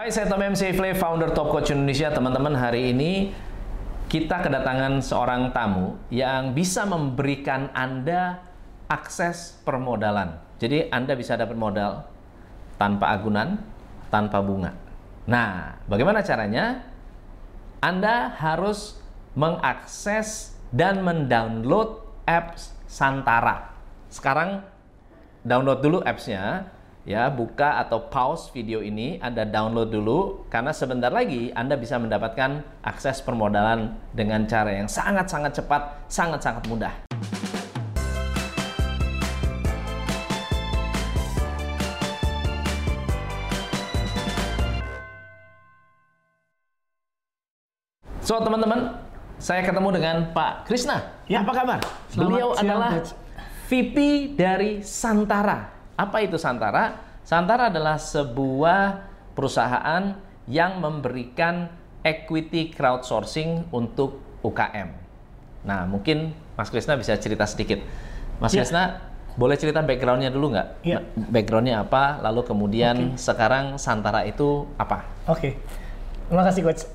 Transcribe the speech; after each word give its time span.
Hai, 0.00 0.08
saya 0.08 0.32
Tom 0.32 0.40
MC 0.40 0.72
Ifle, 0.72 0.96
founder 0.96 1.28
Top 1.36 1.52
Coach 1.52 1.76
Indonesia. 1.76 2.08
Teman-teman, 2.08 2.56
hari 2.56 2.88
ini 2.88 3.36
kita 4.08 4.40
kedatangan 4.40 5.04
seorang 5.04 5.52
tamu 5.52 6.00
yang 6.08 6.56
bisa 6.56 6.88
memberikan 6.88 7.68
Anda 7.76 8.40
akses 8.88 9.60
permodalan. 9.60 10.40
Jadi 10.56 10.88
Anda 10.88 11.12
bisa 11.12 11.36
dapat 11.36 11.52
modal 11.52 12.08
tanpa 12.80 13.12
agunan, 13.12 13.60
tanpa 14.08 14.40
bunga. 14.40 14.72
Nah, 15.28 15.76
bagaimana 15.84 16.24
caranya? 16.24 16.80
Anda 17.84 18.32
harus 18.40 19.04
mengakses 19.36 20.56
dan 20.72 21.04
mendownload 21.04 22.08
apps 22.24 22.72
Santara. 22.88 23.76
Sekarang 24.08 24.64
download 25.44 25.84
dulu 25.84 26.00
apps-nya 26.08 26.72
ya 27.08 27.32
buka 27.32 27.80
atau 27.80 28.12
pause 28.12 28.52
video 28.52 28.84
ini 28.84 29.16
Anda 29.24 29.48
download 29.48 29.88
dulu 29.88 30.44
karena 30.52 30.72
sebentar 30.76 31.08
lagi 31.08 31.48
Anda 31.56 31.80
bisa 31.80 31.96
mendapatkan 31.96 32.60
akses 32.84 33.24
permodalan 33.24 33.96
dengan 34.12 34.44
cara 34.44 34.76
yang 34.76 34.88
sangat-sangat 34.88 35.56
cepat, 35.56 35.82
sangat-sangat 36.12 36.64
mudah. 36.68 36.92
So 48.20 48.38
teman-teman, 48.44 48.94
saya 49.42 49.64
ketemu 49.64 49.88
dengan 49.90 50.16
Pak 50.30 50.68
Krisna. 50.68 51.02
Ya. 51.26 51.42
Apa 51.42 51.64
kabar? 51.64 51.80
Selamat 52.12 52.30
Beliau 52.30 52.48
siang, 52.54 52.78
adalah. 52.78 52.90
VP 53.66 53.96
dari 54.38 54.86
Santara. 54.86 55.79
Apa 56.00 56.24
itu 56.24 56.40
Santara? 56.40 56.96
Santara 57.20 57.68
adalah 57.68 58.00
sebuah 58.00 59.04
perusahaan 59.36 60.16
yang 60.48 60.80
memberikan 60.80 61.68
equity 62.00 62.72
crowdsourcing 62.72 63.68
untuk 63.68 64.16
UKM. 64.40 64.88
Nah, 65.68 65.84
mungkin 65.84 66.32
Mas 66.56 66.72
Krisna 66.72 66.96
bisa 66.96 67.12
cerita 67.20 67.44
sedikit. 67.44 67.84
Mas 68.40 68.56
Ya. 68.56 68.64
Krisna, 68.64 69.12
boleh 69.36 69.60
cerita 69.60 69.84
backgroundnya 69.84 70.32
dulu 70.32 70.56
nggak? 70.56 70.68
Ya. 70.88 71.04
Backgroundnya 71.28 71.84
apa? 71.84 72.16
Lalu 72.24 72.48
kemudian 72.48 73.20
sekarang 73.20 73.76
Santara 73.76 74.24
itu 74.24 74.64
apa? 74.80 75.04
Oke, 75.28 75.60
terima 76.32 76.48
kasih 76.48 76.64
coach. 76.64 76.88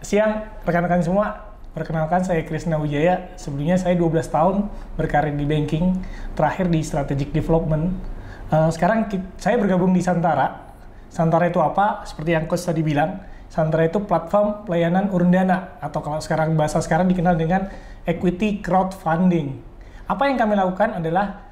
Siang 0.00 0.48
rekan-rekan 0.64 1.04
semua, 1.04 1.52
perkenalkan 1.76 2.24
saya 2.24 2.40
Krisna 2.48 2.80
Wijaya. 2.80 3.36
Sebelumnya 3.36 3.76
saya 3.76 3.92
12 3.92 4.32
tahun 4.32 4.72
berkarir 4.96 5.36
di 5.36 5.44
banking, 5.44 6.00
terakhir 6.32 6.72
di 6.72 6.80
strategic 6.80 7.36
development. 7.36 8.15
Eh, 8.46 8.70
sekarang 8.70 9.10
saya 9.42 9.58
bergabung 9.58 9.90
di 9.90 9.98
Santara. 9.98 10.70
Santara 11.10 11.50
itu 11.50 11.58
apa? 11.58 12.06
Seperti 12.06 12.30
yang 12.30 12.46
coach 12.46 12.62
tadi 12.62 12.78
bilang, 12.86 13.18
Santara 13.50 13.90
itu 13.90 13.98
platform 14.06 14.62
pelayanan 14.62 15.10
urun 15.10 15.34
dana 15.34 15.74
atau 15.82 15.98
kalau 15.98 16.22
sekarang 16.22 16.54
bahasa 16.54 16.78
sekarang 16.78 17.10
dikenal 17.10 17.34
dengan 17.34 17.66
equity 18.06 18.62
crowdfunding. 18.62 19.58
Apa 20.06 20.30
yang 20.30 20.38
kami 20.38 20.54
lakukan 20.54 21.02
adalah 21.02 21.42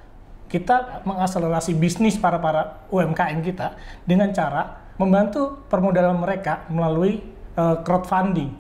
kita 0.47 1.03
mengakselerasi 1.03 1.75
bisnis 1.75 2.15
para 2.15 2.39
para 2.39 2.87
UMKM 2.95 3.43
kita 3.43 3.75
dengan 4.07 4.31
cara 4.31 4.95
membantu 4.95 5.67
permodalan 5.67 6.15
mereka 6.15 6.63
melalui 6.71 7.19
uh, 7.59 7.83
crowdfunding. 7.83 8.55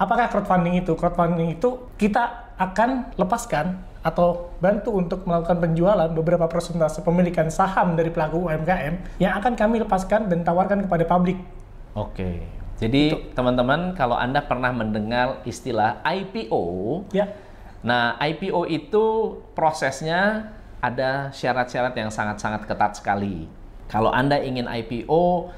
Apakah 0.00 0.32
crowdfunding 0.32 0.80
itu? 0.80 0.96
Crowdfunding 0.96 1.60
itu 1.60 1.92
kita 2.00 2.48
akan 2.56 3.12
lepaskan 3.20 3.87
atau 4.08 4.48
bantu 4.56 4.96
untuk 4.96 5.28
melakukan 5.28 5.60
penjualan 5.60 6.08
beberapa 6.08 6.48
persentase 6.48 7.04
pemilikan 7.04 7.52
saham 7.52 7.92
dari 7.92 8.08
pelaku 8.08 8.48
UMKM 8.48 9.20
yang 9.20 9.36
akan 9.36 9.52
kami 9.52 9.84
lepaskan 9.84 10.32
dan 10.32 10.40
tawarkan 10.40 10.88
kepada 10.88 11.04
publik. 11.04 11.36
Oke. 11.92 12.48
Jadi 12.78 13.34
teman-teman 13.34 13.92
kalau 13.92 14.16
Anda 14.16 14.40
pernah 14.40 14.70
mendengar 14.72 15.42
istilah 15.44 16.00
IPO, 16.06 16.64
Ya, 17.10 17.34
nah 17.82 18.14
IPO 18.22 18.70
itu 18.70 19.04
prosesnya 19.52 20.54
ada 20.78 21.34
syarat-syarat 21.34 21.92
yang 21.98 22.08
sangat-sangat 22.08 22.70
ketat 22.70 23.02
sekali. 23.02 23.50
Kalau 23.90 24.14
Anda 24.14 24.38
ingin 24.38 24.70
IPO, 24.70 25.50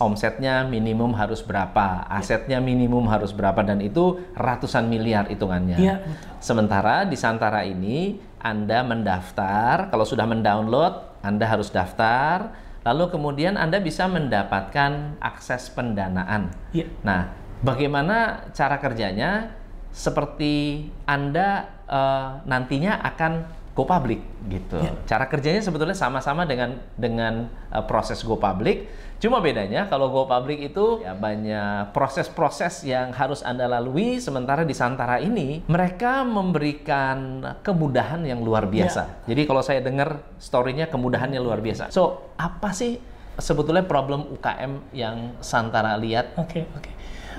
omsetnya 0.00 0.64
minimum 0.64 1.12
harus 1.12 1.44
berapa, 1.44 2.08
asetnya 2.08 2.56
minimum 2.56 3.04
harus 3.12 3.36
berapa 3.36 3.60
dan 3.60 3.84
itu 3.84 4.16
ratusan 4.32 4.88
miliar 4.88 5.28
hitungannya. 5.28 5.76
Iya, 5.76 5.94
betul. 6.00 6.28
Sementara 6.40 7.04
di 7.04 7.16
Santara 7.20 7.62
ini 7.68 8.16
Anda 8.40 8.80
mendaftar, 8.80 9.92
kalau 9.92 10.08
sudah 10.08 10.24
mendownload, 10.24 11.20
Anda 11.20 11.44
harus 11.44 11.68
daftar, 11.68 12.56
lalu 12.80 13.12
kemudian 13.12 13.60
Anda 13.60 13.76
bisa 13.84 14.08
mendapatkan 14.08 15.20
akses 15.20 15.68
pendanaan. 15.76 16.48
ya. 16.72 16.88
Nah, 17.04 17.28
bagaimana 17.60 18.48
cara 18.56 18.80
kerjanya? 18.80 19.52
Seperti 19.92 20.88
Anda 21.04 21.68
eh, 21.84 22.28
nantinya 22.48 23.04
akan 23.04 23.57
go 23.78 23.86
public 23.86 24.18
gitu. 24.50 24.82
Ya. 24.82 24.90
Cara 25.06 25.30
kerjanya 25.30 25.62
sebetulnya 25.62 25.94
sama-sama 25.94 26.42
dengan 26.42 26.82
dengan 26.98 27.46
eh, 27.70 27.84
proses 27.86 28.26
go 28.26 28.34
public. 28.34 28.90
Cuma 29.22 29.38
bedanya 29.38 29.86
kalau 29.86 30.10
go 30.10 30.26
public 30.26 30.74
itu 30.74 31.02
ya 31.02 31.14
banyak 31.14 31.94
proses-proses 31.94 32.82
yang 32.86 33.14
harus 33.14 33.42
Anda 33.46 33.70
lalui 33.70 34.18
sementara 34.18 34.66
di 34.66 34.74
Santara 34.74 35.22
ini 35.22 35.62
mereka 35.70 36.26
memberikan 36.26 37.42
kemudahan 37.62 38.22
yang 38.26 38.42
luar 38.42 38.66
biasa. 38.66 39.26
Jadi 39.30 39.42
kalau 39.46 39.62
saya 39.62 39.82
dengar 39.82 40.22
story-nya 40.38 40.90
kemudahannya 40.90 41.38
luar 41.38 41.58
biasa. 41.62 41.90
So, 41.90 42.34
apa 42.38 42.70
sih 42.70 43.17
sebetulnya 43.38 43.82
problem 43.82 44.26
UKM 44.34 44.92
yang 44.92 45.32
Santara 45.38 45.94
lihat 45.96 46.34
Oke, 46.36 46.66
oke. 46.74 46.90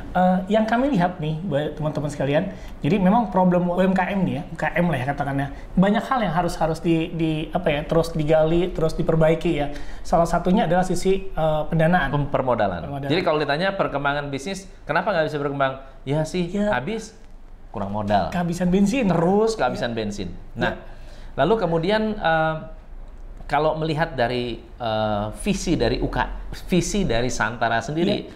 Eh, 0.10 0.38
yang 0.50 0.66
kami 0.66 0.90
lihat 0.90 1.22
nih, 1.22 1.38
buat 1.46 1.78
teman-teman 1.78 2.10
sekalian, 2.10 2.50
jadi 2.82 2.98
memang 2.98 3.30
problem 3.30 3.70
UMKM 3.70 4.18
nih 4.26 4.34
ya, 4.34 4.44
UKM 4.58 4.86
lah 4.90 4.98
ya 4.98 5.06
katakannya, 5.06 5.48
banyak 5.78 6.02
hal 6.02 6.20
yang 6.26 6.34
harus 6.34 6.58
harus 6.58 6.82
di, 6.82 7.14
di 7.14 7.32
apa 7.54 7.70
ya, 7.70 7.82
terus 7.86 8.10
digali, 8.18 8.74
terus 8.74 8.98
diperbaiki 8.98 9.52
ya. 9.54 9.70
Salah 10.02 10.26
satunya 10.26 10.66
adalah 10.66 10.82
sisi 10.82 11.30
eh, 11.30 11.64
pendanaan. 11.70 12.10
Permodalan. 12.26 12.90
Permodalan. 12.90 13.06
Jadi 13.12 13.22
kalau 13.22 13.38
ditanya 13.38 13.78
perkembangan 13.78 14.34
bisnis, 14.34 14.66
kenapa 14.90 15.14
nggak 15.14 15.30
bisa 15.30 15.38
berkembang? 15.38 15.74
Ya 16.10 16.26
sih, 16.26 16.50
Ya. 16.50 16.74
habis 16.74 17.14
kurang 17.70 17.94
modal, 17.94 18.34
Kehabisan 18.34 18.74
bensin. 18.74 19.06
terus 19.14 19.54
kehabisan 19.54 19.94
bensin. 19.94 20.34
Nah, 20.58 20.74
lalu 21.38 21.54
kemudian 21.62 22.18
eh, 22.18 22.56
kalau 23.50 23.74
melihat 23.82 24.14
dari 24.14 24.62
eh, 24.62 25.26
visi 25.42 25.74
dari 25.74 25.98
UK, 25.98 26.18
visi 26.70 27.02
dari 27.04 27.34
Santara 27.34 27.82
sendiri, 27.82 28.30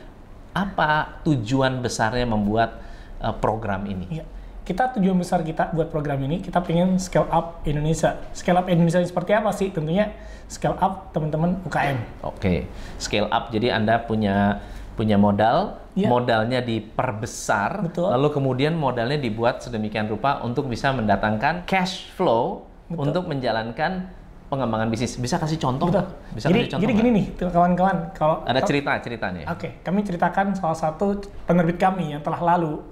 apa 0.58 1.22
tujuan 1.22 1.86
besarnya 1.86 2.26
membuat 2.26 2.82
eh, 3.22 3.36
program 3.38 3.86
ini? 3.86 4.10
Iya. 4.10 4.26
Kita 4.64 4.96
tujuan 4.96 5.20
besar 5.20 5.44
kita 5.44 5.76
buat 5.76 5.92
program 5.92 6.24
ini, 6.24 6.40
kita 6.40 6.64
pengen 6.64 6.96
scale 6.96 7.28
up 7.30 7.62
Indonesia. 7.68 8.16
Scale 8.32 8.64
up 8.64 8.68
Indonesia 8.72 9.04
seperti 9.04 9.36
apa 9.36 9.52
sih? 9.52 9.70
Tentunya 9.76 10.16
scale 10.48 10.80
up 10.80 11.12
teman-teman 11.12 11.60
UKM. 11.68 12.24
Oke, 12.24 12.72
scale 12.96 13.28
up. 13.28 13.52
Jadi 13.52 13.68
Anda 13.70 14.00
punya 14.02 14.64
punya 14.96 15.20
modal, 15.20 15.84
Iya. 15.94 16.10
modalnya 16.10 16.62
diperbesar, 16.62 17.86
Betul. 17.86 18.10
lalu 18.14 18.28
kemudian 18.34 18.74
modalnya 18.78 19.18
dibuat 19.18 19.62
sedemikian 19.62 20.10
rupa 20.10 20.42
untuk 20.42 20.70
bisa 20.70 20.90
mendatangkan 20.94 21.66
cash 21.70 22.10
flow 22.14 22.66
Betul. 22.90 23.10
untuk 23.10 23.24
menjalankan 23.30 24.10
pengembangan 24.54 24.88
bisnis. 24.88 25.16
Bisa 25.16 25.36
kasih 25.36 25.58
contoh? 25.58 25.90
Betul. 25.90 26.06
Bisa 26.32 26.46
jadi 26.48 26.54
kasih 26.60 26.70
contoh? 26.70 26.84
jadi 26.84 26.94
gini 26.94 27.10
nih, 27.12 27.26
kawan-kawan, 27.44 27.98
kalau 28.14 28.36
Ada 28.44 28.62
cerita 28.62 28.92
ceritanya. 28.98 29.50
Oke, 29.50 29.82
kami 29.82 30.00
ceritakan 30.00 30.54
salah 30.54 30.78
satu 30.78 31.18
penerbit 31.44 31.76
kami 31.76 32.14
yang 32.14 32.22
telah 32.22 32.38
lalu. 32.40 32.86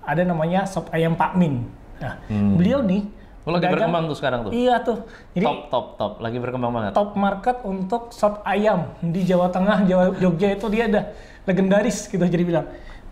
Ada 0.00 0.24
namanya 0.24 0.64
Sop 0.64 0.88
Ayam 0.90 1.12
Pak 1.12 1.36
Min. 1.36 1.68
Nah, 1.98 2.18
beliau 2.28 2.80
nih 2.80 3.06
Oh, 3.42 3.50
lagi 3.50 3.66
pedagang- 3.66 3.90
berkembang 3.90 4.04
tuh 4.06 4.16
sekarang 4.16 4.40
tuh. 4.40 4.50
Iya 4.50 4.74
tuh. 4.80 4.98
Jadi 5.32 5.42
top 5.42 5.58
top 5.68 5.86
top, 5.96 6.12
lagi 6.18 6.38
berkembang 6.38 6.70
banget. 6.70 6.90
top 6.92 7.10
market 7.12 7.56
untuk 7.62 8.10
sop 8.10 8.38
ayam 8.42 8.86
di 9.00 9.22
Jawa 9.22 9.50
Tengah, 9.50 9.82
Jawa 9.82 10.14
Jogja 10.14 10.46
itu 10.48 10.66
dia 10.68 10.86
ada 10.86 11.10
legendaris 11.42 12.06
gitu 12.06 12.22
jadi 12.22 12.38
bilang. 12.40 12.66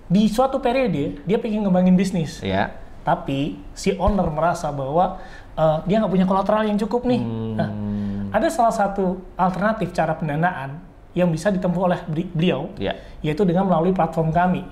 Di 0.07 0.27
suatu 0.27 0.59
periode 0.59 1.19
dia 1.21 1.39
pengen 1.39 1.63
ngembangin 1.63 1.95
bisnis, 1.95 2.39
Ya. 2.41 2.71
tapi 3.01 3.59
si 3.73 3.95
owner 3.97 4.27
merasa 4.27 4.71
bahwa 4.71 5.19
eh, 5.53 5.79
dia 5.85 5.99
nggak 5.99 6.09
punya 6.09 6.25
kolateral 6.25 6.63
yang 6.63 6.79
cukup 6.79 7.03
nih. 7.05 7.19
Nah, 7.53 7.67
Hmm. 7.69 7.90
Ada 8.31 8.49
salah 8.49 8.75
satu 8.75 9.19
alternatif 9.35 9.91
cara 9.91 10.15
pendanaan 10.15 10.79
yang 11.13 11.27
bisa 11.29 11.51
ditempuh 11.51 11.83
oleh 11.91 12.01
beli- 12.07 12.31
beliau, 12.31 12.71
Ya. 12.79 12.95
yaitu 13.21 13.43
dengan 13.43 13.67
melalui 13.67 13.91
platform 13.91 14.31
kami. 14.31 14.63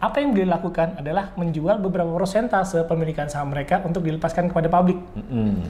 Apa 0.00 0.22
yang 0.22 0.32
beliau 0.32 0.48
lakukan 0.56 0.96
adalah 0.96 1.34
menjual 1.36 1.76
beberapa 1.82 2.08
persentase 2.14 2.86
pemilikan 2.88 3.28
saham 3.28 3.52
mereka 3.52 3.82
untuk 3.84 4.00
dilepaskan 4.00 4.48
kepada 4.48 4.70
publik. 4.72 4.96
Mm-mm. 5.12 5.66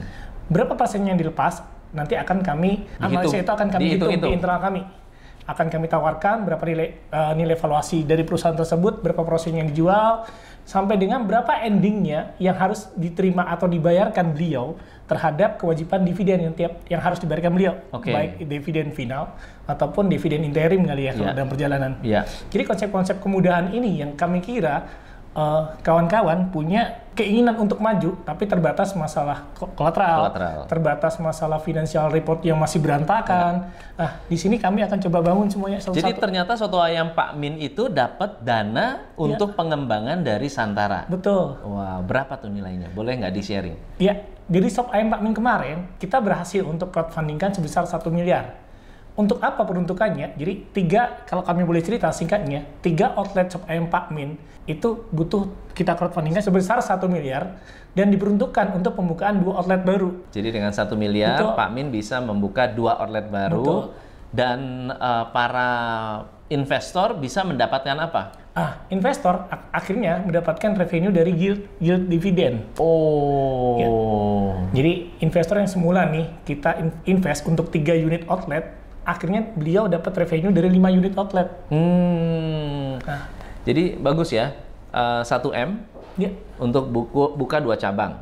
Berapa 0.47 0.77
persen 0.77 1.03
yang 1.03 1.19
dilepas 1.19 1.59
nanti 1.91 2.15
akan 2.15 2.39
kami 2.39 2.87
analisa 3.01 3.43
itu 3.43 3.51
akan 3.51 3.67
kami 3.67 3.99
hitung 3.99 4.15
di 4.15 4.29
internal 4.31 4.63
kami. 4.63 4.81
Akan 5.47 5.67
kami 5.73 5.89
tawarkan 5.89 6.45
berapa 6.45 6.61
nilai 6.65 7.09
uh, 7.09 7.33
nilai 7.33 7.57
valuasi 7.57 8.05
dari 8.05 8.21
perusahaan 8.21 8.53
tersebut, 8.53 9.01
berapa 9.01 9.25
prosesnya 9.25 9.65
yang 9.65 9.73
dijual, 9.73 10.25
sampai 10.63 10.95
dengan 11.01 11.25
berapa 11.25 11.65
endingnya 11.65 12.37
yang 12.37 12.53
harus 12.53 12.93
diterima 12.93 13.49
atau 13.49 13.65
dibayarkan 13.65 14.37
beliau 14.37 14.77
terhadap 15.09 15.59
kewajiban 15.59 16.05
dividen 16.07 16.39
yang 16.47 16.53
tiap 16.55 16.73
yang 16.87 17.01
harus 17.03 17.19
dibayarkan 17.19 17.51
beliau, 17.51 17.73
Oke. 17.91 18.13
baik 18.13 18.45
dividen 18.47 18.95
final 18.95 19.35
ataupun 19.67 20.07
dividen 20.07 20.45
interim 20.45 20.85
kali 20.87 21.09
ya 21.09 21.13
Iya. 21.17 21.31
dalam 21.35 21.49
perjalanan. 21.51 21.91
Iya. 21.99 22.23
Jadi 22.47 22.63
konsep-konsep 22.63 23.19
kemudahan 23.19 23.73
ini 23.75 24.05
yang 24.05 24.15
kami 24.15 24.39
kira 24.39 24.87
eh, 25.31 25.61
kawan-kawan 25.81 26.49
punya 26.49 27.01
keinginan 27.11 27.59
untuk 27.59 27.75
maju, 27.77 28.15
tapi 28.23 28.47
terbatas 28.47 28.95
masalah 28.95 29.43
ko- 29.51 29.67
kolateral, 29.75 30.31
Kolateral. 30.31 30.59
terbatas 30.65 31.19
masalah 31.19 31.59
financial 31.59 32.07
report 32.07 32.39
yang 32.41 32.55
masih 32.55 32.79
berantakan. 32.79 33.67
Nah, 33.99 34.23
di 34.25 34.39
sini 34.39 34.55
kami 34.55 34.79
akan 34.81 34.95
coba 34.95 35.19
bangun 35.21 35.51
semuanya 35.51 35.83
Iya. 35.83 35.91
Jadi 35.91 36.11
ternyata 36.15 36.55
soto 36.55 36.79
ayam 36.79 37.11
Pak 37.11 37.35
Min 37.35 37.59
itu 37.59 37.91
dapat 37.91 38.39
dana 38.39 39.11
untuk 39.13 39.53
pengembangan 39.53 40.23
dari 40.23 40.47
Santara. 40.47 41.03
Betul. 41.05 41.59
Wah, 41.67 41.99
berapa 41.99 42.39
tuh 42.39 42.47
nilainya? 42.47 42.87
Boleh 42.95 43.19
nggak 43.19 43.33
di-sharing? 43.35 43.75
Ya, 43.99 44.23
dari 44.47 44.71
Sop 44.71 44.91
Ayam 44.91 45.11
Pak 45.11 45.19
Min 45.19 45.35
kemarin, 45.35 45.77
kita 45.95 46.19
berhasil 46.19 46.63
untuk 46.63 46.91
crowdfundingkan 46.91 47.51
sebesar 47.51 47.83
1 47.83 48.07
miliar. 48.07 48.55
Untuk 49.21 49.37
apa 49.37 49.61
peruntukannya? 49.61 50.33
Jadi 50.33 50.73
tiga, 50.73 51.21
kalau 51.29 51.45
kami 51.45 51.61
boleh 51.61 51.85
cerita 51.85 52.09
singkatnya, 52.09 52.65
tiga 52.81 53.13
outlet 53.13 53.53
Sop 53.53 53.69
Ayam 53.69 53.85
Pak 53.85 54.09
Min 54.09 54.33
itu 54.65 55.05
butuh 55.13 55.45
kita 55.77 55.93
crowdfundingkan 55.93 56.41
sebesar 56.41 56.81
1 56.81 56.97
miliar 57.05 57.61
dan 57.93 58.09
diperuntukkan 58.09 58.73
untuk 58.73 58.97
pembukaan 58.97 59.37
dua 59.37 59.61
outlet 59.61 59.85
baru. 59.85 60.25
Jadi 60.33 60.49
dengan 60.49 60.73
satu 60.73 60.97
miliar, 60.97 61.37
Betul. 61.37 61.53
Pak 61.53 61.69
Min 61.69 61.93
bisa 61.93 62.17
membuka 62.17 62.65
dua 62.65 62.97
outlet 62.97 63.29
baru 63.29 63.61
Betul. 63.61 63.81
dan 64.33 64.59
eh, 64.89 65.25
para 65.29 65.69
investor 66.49 67.13
bisa 67.13 67.45
mendapatkan 67.45 68.01
apa? 68.01 68.41
Ah, 68.51 68.83
investor 68.89 69.47
ak- 69.47 69.69
akhirnya 69.71 70.19
mendapatkan 70.19 70.75
revenue 70.75 71.13
dari 71.13 71.31
yield, 71.31 71.61
yield 71.77 72.09
dividen. 72.09 72.65
Oh, 72.75 73.79
Jadi 74.73 75.13
investor 75.21 75.61
yang 75.61 75.69
semula 75.69 76.09
nih 76.09 76.25
kita 76.43 76.75
in- 76.81 76.95
invest 77.07 77.45
untuk 77.45 77.69
tiga 77.69 77.93
unit 77.93 78.27
outlet, 78.27 78.80
akhirnya 79.03 79.41
beliau 79.55 79.89
dapat 79.89 80.13
revenue 80.25 80.53
dari 80.53 80.69
5 80.69 80.99
unit 80.99 81.13
outlet. 81.17 81.47
hmm. 81.73 83.01
Nah, 83.01 83.23
Jadi 83.61 83.97
bagus 84.01 84.33
ya, 84.33 84.53
Eh, 84.91 85.23
1 85.23 85.55
m 85.55 85.79
ya, 86.19 86.27
untuk 86.59 86.91
buku, 86.91 87.39
buka 87.39 87.63
dua 87.63 87.79
cabang. 87.79 88.19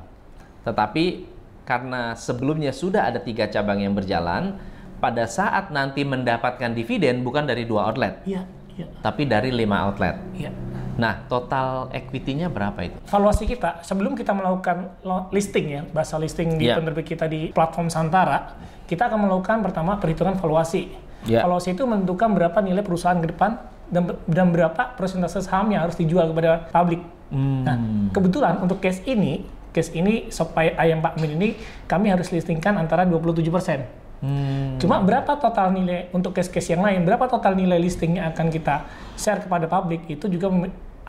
Tetapi 0.62 1.26
karena 1.66 2.14
sebelumnya 2.14 2.70
sudah 2.70 3.10
ada 3.10 3.18
tiga 3.18 3.50
cabang 3.50 3.82
yang 3.82 3.98
berjalan, 3.98 4.54
pada 5.02 5.26
saat 5.26 5.74
nanti 5.74 6.06
mendapatkan 6.06 6.70
dividen 6.78 7.26
bukan 7.26 7.50
dari 7.50 7.66
dua 7.66 7.90
outlet, 7.90 8.22
iya, 8.30 8.46
iya, 8.78 8.86
tapi 9.02 9.26
dari 9.26 9.50
lima 9.50 9.90
outlet. 9.90 10.14
iya. 10.38 10.54
Nah, 11.00 11.24
total 11.32 11.88
equity-nya 11.96 12.52
berapa 12.52 12.76
itu? 12.84 12.98
Valuasi 13.08 13.48
kita 13.48 13.80
sebelum 13.88 14.20
kita 14.20 14.36
melakukan 14.36 15.00
listing 15.32 15.66
ya, 15.72 15.82
bahasa 15.88 16.20
listing 16.20 16.60
di 16.60 16.68
Iya. 16.68 16.76
penerbit 16.76 17.08
kita 17.08 17.26
di 17.32 17.56
platform 17.56 17.88
Santara, 17.88 18.60
kita 18.84 19.08
akan 19.08 19.26
melakukan 19.26 19.64
pertama 19.64 19.96
perhitungan 19.96 20.36
valuasi. 20.36 20.92
Iya. 21.24 21.48
Valuasi 21.48 21.72
itu 21.74 21.88
menentukan 21.88 22.36
berapa 22.36 22.60
nilai 22.60 22.84
perusahaan 22.84 23.18
ke 23.18 23.32
depan 23.32 23.56
dan, 23.88 24.04
dan 24.28 24.48
berapa 24.52 25.00
persentase 25.00 25.40
saham 25.42 25.72
yang 25.72 25.88
harus 25.88 25.96
dijual 25.96 26.30
kepada 26.30 26.68
publik. 26.70 27.02
Hmm. 27.32 27.64
Nah, 27.64 27.76
kebetulan 28.12 28.60
untuk 28.60 28.84
case 28.84 29.00
ini, 29.08 29.46
case 29.72 29.94
ini 29.94 30.28
supaya 30.34 30.74
ayam 30.82 31.00
Pak 31.00 31.16
Min 31.22 31.38
ini 31.40 31.50
kami 31.86 32.12
harus 32.12 32.34
listingkan 32.34 32.76
antara 32.76 33.06
27%. 33.06 33.86
Hmm. 34.20 34.76
Cuma 34.82 35.00
berapa 35.00 35.40
total 35.40 35.72
nilai 35.72 36.12
untuk 36.12 36.36
case-case 36.36 36.76
yang 36.76 36.84
lain, 36.84 37.08
berapa 37.08 37.24
total 37.32 37.56
nilai 37.56 37.80
listing 37.80 38.20
yang 38.20 38.36
akan 38.36 38.52
kita 38.52 38.84
share 39.16 39.40
kepada 39.40 39.64
publik 39.72 40.04
itu 40.12 40.28
juga 40.28 40.52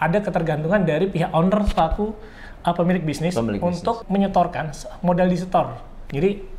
ada 0.00 0.18
ketergantungan 0.18 0.82
dari 0.82 1.06
pihak 1.06 1.28
owner 1.30 1.60
selaku 1.62 2.16
uh, 2.60 2.74
pemilik 2.74 3.04
bisnis 3.04 3.36
Pemilik 3.36 3.60
bisnis. 3.60 3.78
untuk 3.78 4.08
menyetorkan 4.08 4.72
s- 4.72 4.88
modal 5.00 5.28
di 5.28 5.36
setor. 5.36 5.76
Jadi 6.08 6.58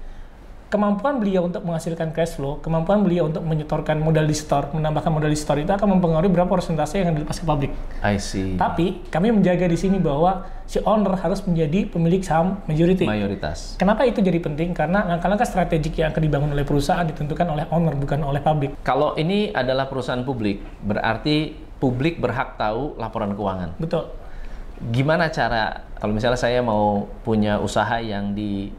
kemampuan 0.72 1.20
beliau 1.20 1.52
untuk 1.52 1.68
menghasilkan 1.68 2.16
cash 2.16 2.40
flow, 2.40 2.64
kemampuan 2.64 3.04
beliau 3.04 3.28
untuk 3.28 3.44
menyetorkan 3.44 4.00
modal 4.00 4.24
di 4.24 4.32
setor, 4.32 4.72
menambahkan 4.72 5.12
modal 5.12 5.28
di 5.28 5.36
setor 5.36 5.60
itu 5.60 5.68
akan 5.68 6.00
mempengaruhi 6.00 6.32
berapa 6.32 6.48
persentase 6.48 6.96
yang 6.96 7.12
akan 7.12 7.16
dilepas 7.20 7.36
ke 7.36 7.44
publik. 7.44 7.72
I 8.00 8.16
see. 8.16 8.56
Tapi 8.56 9.04
kami 9.12 9.36
menjaga 9.36 9.68
di 9.68 9.76
sini 9.76 10.00
bahwa 10.00 10.48
si 10.64 10.80
owner 10.80 11.20
harus 11.20 11.44
menjadi 11.44 11.92
pemilik 11.92 12.24
saham 12.24 12.64
majority. 12.72 13.04
Mayoritas. 13.04 13.76
Kenapa 13.76 14.08
itu 14.08 14.24
jadi 14.24 14.40
penting? 14.40 14.72
Karena 14.72 15.04
langkah-langkah 15.04 15.44
strategik 15.44 16.00
yang 16.00 16.16
akan 16.16 16.24
dibangun 16.24 16.50
oleh 16.56 16.64
perusahaan 16.64 17.04
ditentukan 17.04 17.52
oleh 17.52 17.68
owner 17.68 17.92
bukan 18.00 18.24
oleh 18.24 18.40
publik. 18.40 18.72
Kalau 18.80 19.20
ini 19.20 19.52
adalah 19.52 19.92
perusahaan 19.92 20.24
publik, 20.24 20.64
berarti 20.80 21.68
publik 21.82 22.22
berhak 22.22 22.62
tahu 22.62 22.94
laporan 23.02 23.34
keuangan. 23.34 23.74
Betul. 23.82 24.14
Gimana 24.94 25.34
cara 25.34 25.90
kalau 25.98 26.14
misalnya 26.14 26.38
saya 26.38 26.62
mau 26.62 27.10
punya 27.26 27.58
usaha 27.58 27.98
yang 27.98 28.38
di 28.38 28.70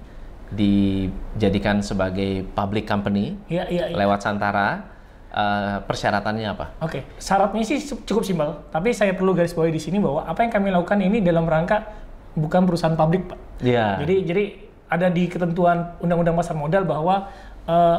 dijadikan 0.52 1.80
sebagai 1.80 2.44
public 2.52 2.84
company 2.84 3.40
Iya, 3.48 3.64
iya, 3.72 3.84
iya. 3.88 3.96
lewat 3.96 4.20
Santara, 4.20 4.84
eh, 5.32 5.76
persyaratannya 5.80 6.48
apa? 6.52 6.76
Oke, 6.84 7.08
syaratnya 7.16 7.64
sih 7.64 7.80
cukup 7.80 8.22
simpel. 8.22 8.60
Tapi 8.68 8.92
saya 8.92 9.16
perlu 9.16 9.32
garis 9.32 9.56
bawahi 9.56 9.72
di 9.72 9.80
sini 9.80 9.96
bahwa 9.96 10.28
apa 10.28 10.44
yang 10.44 10.52
kami 10.52 10.68
lakukan 10.68 11.00
ini 11.00 11.24
dalam 11.24 11.48
rangka 11.48 11.88
bukan 12.36 12.68
perusahaan 12.68 12.92
publik, 12.92 13.32
Pak. 13.32 13.64
Iya. 13.64 14.04
Jadi, 14.04 14.16
jadi 14.28 14.44
ada 14.92 15.08
di 15.08 15.24
ketentuan 15.24 15.96
Undang-Undang 16.04 16.36
Pasar 16.36 16.52
Modal 16.52 16.84
bahwa 16.84 17.32
eh, 17.64 17.98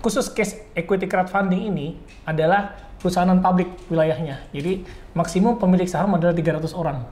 khusus 0.00 0.28
case 0.28 0.72
equity 0.72 1.04
crowdfunding 1.04 1.68
ini 1.68 1.88
adalah 2.24 2.72
perusahaan 2.96 3.24
non 3.24 3.40
publik 3.40 3.68
wilayahnya. 3.86 4.48
Jadi 4.50 4.84
maksimum 5.12 5.56
pemilik 5.56 5.86
saham 5.86 6.12
adalah 6.12 6.32
300 6.32 6.72
orang. 6.72 7.04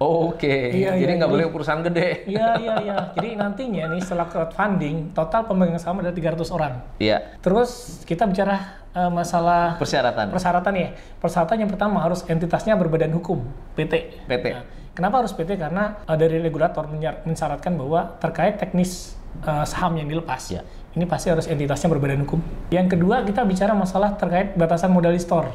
Oh, 0.00 0.32
Oke, 0.32 0.48
Iya, 0.72 0.96
jadi 0.96 1.12
iya, 1.12 1.18
nggak 1.20 1.28
jadi- 1.28 1.36
boleh 1.36 1.46
perusahaan 1.52 1.82
gede. 1.84 2.24
Iya, 2.24 2.56
iya, 2.56 2.74
iya. 2.80 2.96
Jadi 3.12 3.36
nantinya 3.36 3.84
nih 3.92 4.00
setelah 4.00 4.26
crowdfunding, 4.26 5.12
total 5.12 5.44
pemegang 5.44 5.76
saham 5.76 6.00
adalah 6.00 6.16
300 6.16 6.48
orang. 6.48 6.80
Iya, 6.96 7.36
Terus 7.38 8.00
kita 8.02 8.24
bicara 8.24 8.80
eh, 8.90 9.06
masalah 9.06 9.76
persyaratan. 9.76 10.32
persyaratan 10.32 10.72
ya. 10.74 10.88
Persyaratan 11.20 11.56
yang 11.58 11.70
pertama 11.70 12.00
harus 12.00 12.24
entitasnya 12.24 12.74
berbadan 12.74 13.12
hukum, 13.12 13.44
PT. 13.76 14.24
PT. 14.24 14.46
Nah, 14.50 14.64
kenapa 14.90 15.20
harus 15.20 15.30
PT? 15.30 15.54
Karena 15.54 16.00
eh, 16.00 16.16
dari 16.16 16.40
regulator 16.40 16.88
mensyaratkan 17.22 17.76
bahwa 17.76 18.16
terkait 18.16 18.56
teknis 18.56 19.14
eh, 19.44 19.64
saham 19.68 19.94
yang 19.94 20.08
dilepas. 20.08 20.42
Ya. 20.48 20.64
Ini 20.90 21.06
pasti 21.06 21.30
harus 21.30 21.46
entitasnya 21.46 21.86
berbadan 21.86 22.26
hukum. 22.26 22.42
Yang 22.74 22.98
kedua 22.98 23.22
kita 23.22 23.46
bicara 23.46 23.78
masalah 23.78 24.18
terkait 24.18 24.58
batasan 24.58 24.90
modalistor. 24.90 25.46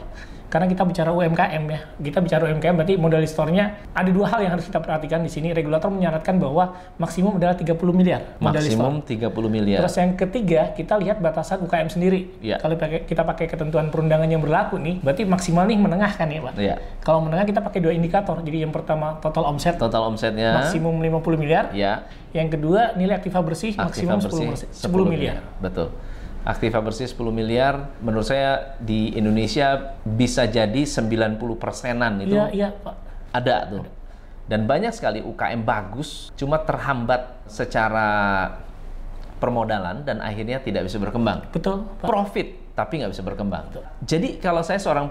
Karena 0.45 0.69
kita 0.69 0.83
bicara 0.85 1.09
UMKM 1.11 1.63
ya, 1.67 1.79
kita 1.99 2.19
bicara 2.21 2.47
UMKM 2.49 2.75
berarti 2.77 2.95
modalistornya 2.95 3.91
ada 3.91 4.09
dua 4.13 4.31
hal 4.31 4.39
yang 4.45 4.51
harus 4.55 4.65
kita 4.69 4.79
perhatikan 4.79 5.19
di 5.25 5.31
sini. 5.31 5.51
Regulator 5.51 5.89
menyarankan 5.91 6.35
bahwa 6.37 6.77
maksimum 7.01 7.35
adalah 7.35 7.57
30 7.57 7.75
miliar. 7.91 8.37
Maksimum 8.39 9.03
30 9.03 9.29
miliar. 9.49 9.79
Terus 9.83 9.95
yang 9.99 10.11
ketiga, 10.15 10.61
kita 10.77 10.95
lihat 11.01 11.19
batasan 11.19 11.65
UKM 11.65 11.89
sendiri. 11.89 12.29
Iya. 12.39 12.61
Kalau 12.61 12.77
pakai, 12.77 13.03
kita 13.03 13.21
pakai 13.25 13.45
ketentuan 13.49 13.89
perundangan 13.89 14.29
yang 14.29 14.39
berlaku 14.39 14.77
nih, 14.79 15.01
berarti 15.01 15.23
maksimal 15.25 15.65
nih 15.65 15.77
menengah 15.81 16.11
kan 16.13 16.27
ya 16.29 16.39
Pak? 16.45 16.53
Iya. 16.55 16.75
Kalau 17.01 17.19
menengah 17.25 17.45
kita 17.49 17.59
pakai 17.65 17.79
dua 17.81 17.93
indikator. 17.93 18.37
Jadi 18.45 18.57
yang 18.61 18.73
pertama 18.73 19.17
total 19.19 19.49
omset 19.49 19.75
Total 19.75 20.01
omsetnya 20.05 20.61
maksimum 20.61 20.95
50 21.01 21.41
miliar. 21.41 21.65
ya 21.73 22.05
Yang 22.35 22.59
kedua 22.59 22.93
nilai 22.99 23.15
aktiva 23.17 23.39
bersih 23.39 23.73
aktiva 23.75 24.19
maksimum 24.19 24.53
bersih 24.53 24.67
10, 24.71 24.91
10 24.91 25.11
miliar. 25.11 25.39
Betul. 25.59 25.91
Aktiva 26.45 26.77
bersih 26.77 27.09
10 27.09 27.17
miliar 27.33 27.97
menurut 28.05 28.29
saya 28.29 28.77
di 28.77 29.17
Indonesia 29.17 29.97
bisa 30.05 30.45
jadi 30.45 30.85
90 30.85 31.41
persenan 31.57 32.21
itu 32.21 32.37
Iya, 32.37 32.45
iya 32.53 32.69
Pak. 32.69 32.95
ada 33.33 33.55
tuh. 33.65 33.85
Dan 34.45 34.69
banyak 34.69 34.93
sekali 34.93 35.25
UKM 35.25 35.65
bagus 35.65 36.29
cuma 36.37 36.61
terhambat 36.61 37.49
secara 37.49 38.45
permodalan 39.41 40.05
dan 40.05 40.21
akhirnya 40.21 40.61
tidak 40.61 40.85
bisa 40.85 41.01
berkembang. 41.01 41.49
Betul 41.49 41.89
Pak. 41.97 42.05
Profit 42.05 42.47
tapi 42.77 43.01
nggak 43.01 43.11
bisa 43.15 43.23
berkembang. 43.25 43.65
Jadi 44.05 44.37
kalau 44.37 44.61
saya 44.61 44.77
seorang 44.77 45.09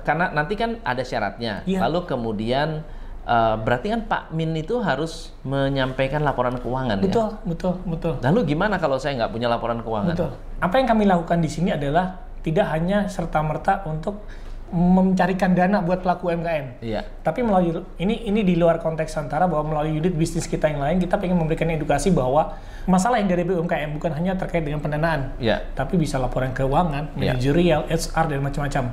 karena 0.00 0.30
nanti 0.30 0.54
kan 0.54 0.78
ada 0.86 1.02
syaratnya. 1.02 1.66
Iya. 1.66 1.84
Lalu 1.88 2.06
kemudian 2.06 2.86
eh, 3.22 3.54
berarti 3.58 3.86
kan 3.90 4.00
Pak 4.06 4.22
Min 4.32 4.54
itu 4.54 4.78
harus 4.82 5.30
menyampaikan 5.42 6.22
laporan 6.22 6.58
keuangan 6.58 6.98
ya. 6.98 7.04
Betul, 7.04 7.28
betul, 7.44 7.74
betul. 7.86 8.14
Lalu 8.20 8.54
gimana 8.56 8.76
kalau 8.78 8.98
saya 8.98 9.18
nggak 9.18 9.32
punya 9.32 9.46
laporan 9.50 9.80
keuangan? 9.82 10.14
Betul. 10.14 10.30
Apa 10.62 10.74
yang 10.78 10.86
kami 10.90 11.04
lakukan 11.06 11.38
di 11.38 11.50
sini 11.50 11.70
adalah 11.74 12.18
tidak 12.42 12.66
hanya 12.74 13.06
serta-merta 13.06 13.86
untuk 13.86 14.26
mencarikan 14.72 15.52
dana 15.52 15.84
buat 15.84 16.00
pelaku 16.00 16.32
UMKM. 16.32 16.80
Iya. 16.80 17.04
Tapi 17.20 17.44
melalui 17.44 17.84
ini 18.00 18.24
ini 18.24 18.40
di 18.40 18.56
luar 18.56 18.80
konteks 18.80 19.20
antara 19.20 19.44
bahwa 19.44 19.68
melalui 19.68 20.00
unit 20.00 20.16
bisnis 20.16 20.48
kita 20.48 20.72
yang 20.72 20.80
lain 20.80 20.96
kita 20.96 21.20
ingin 21.20 21.36
memberikan 21.36 21.68
edukasi 21.68 22.08
bahwa 22.08 22.56
masalah 22.88 23.20
yang 23.20 23.28
dari 23.28 23.44
UMKM 23.44 23.92
bukan 24.00 24.16
hanya 24.16 24.32
terkait 24.34 24.64
dengan 24.64 24.80
pendanaan, 24.80 25.36
Iya. 25.36 25.60
tapi 25.76 26.00
bisa 26.00 26.16
laporan 26.16 26.56
keuangan, 26.56 27.12
Iya. 27.14 27.36
manajerial, 27.36 27.80
HR 27.86 28.24
dan 28.32 28.40
macam-macam. 28.40 28.84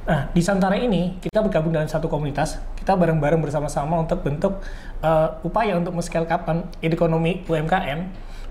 Nah, 0.00 0.32
di 0.32 0.40
Santara 0.40 0.80
ini 0.80 1.20
kita 1.20 1.44
bergabung 1.44 1.76
dalam 1.76 1.84
satu 1.84 2.08
komunitas, 2.08 2.56
kita 2.72 2.96
bareng-bareng 2.96 3.36
bersama-sama 3.38 4.00
untuk 4.00 4.24
bentuk 4.24 4.58
uh, 5.04 5.36
upaya 5.44 5.76
untuk 5.76 5.92
men-scale 5.92 6.24
up 6.24 6.48
ekonomi 6.80 7.44
UMKM 7.44 8.00